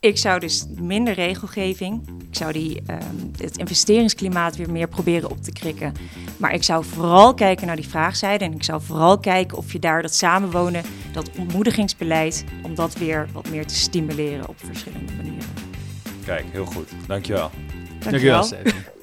Ik 0.00 0.18
zou 0.18 0.40
dus 0.40 0.66
minder 0.78 1.14
regelgeving. 1.14 2.08
Ik 2.30 2.36
zou 2.36 2.52
die, 2.52 2.82
ehm, 2.86 3.02
het 3.36 3.56
investeringsklimaat 3.56 4.56
weer 4.56 4.70
meer 4.70 4.88
proberen 4.88 5.30
op 5.30 5.42
te 5.42 5.52
krikken. 5.52 5.92
Maar 6.36 6.54
ik 6.54 6.62
zou 6.62 6.84
vooral 6.84 7.34
kijken 7.34 7.66
naar 7.66 7.76
die 7.76 7.88
vraagzijde. 7.88 8.44
En 8.44 8.52
ik 8.52 8.62
zou 8.62 8.82
vooral 8.82 9.18
kijken 9.18 9.58
of 9.58 9.72
je 9.72 9.78
daar 9.78 10.02
dat 10.02 10.14
samenwonen, 10.14 10.82
dat 11.12 11.30
ontmoedigingsbeleid, 11.38 12.44
om 12.62 12.74
dat 12.74 12.94
weer 12.94 13.28
wat 13.32 13.48
meer 13.48 13.66
te 13.66 13.74
stimuleren 13.74 14.48
op 14.48 14.56
verschillende 14.58 15.12
manieren. 15.12 15.48
Kijk, 16.24 16.44
heel 16.50 16.66
goed. 16.66 16.88
Dankjewel. 17.06 17.50
Dankjewel. 17.98 18.42
Stephanie. 18.42 18.98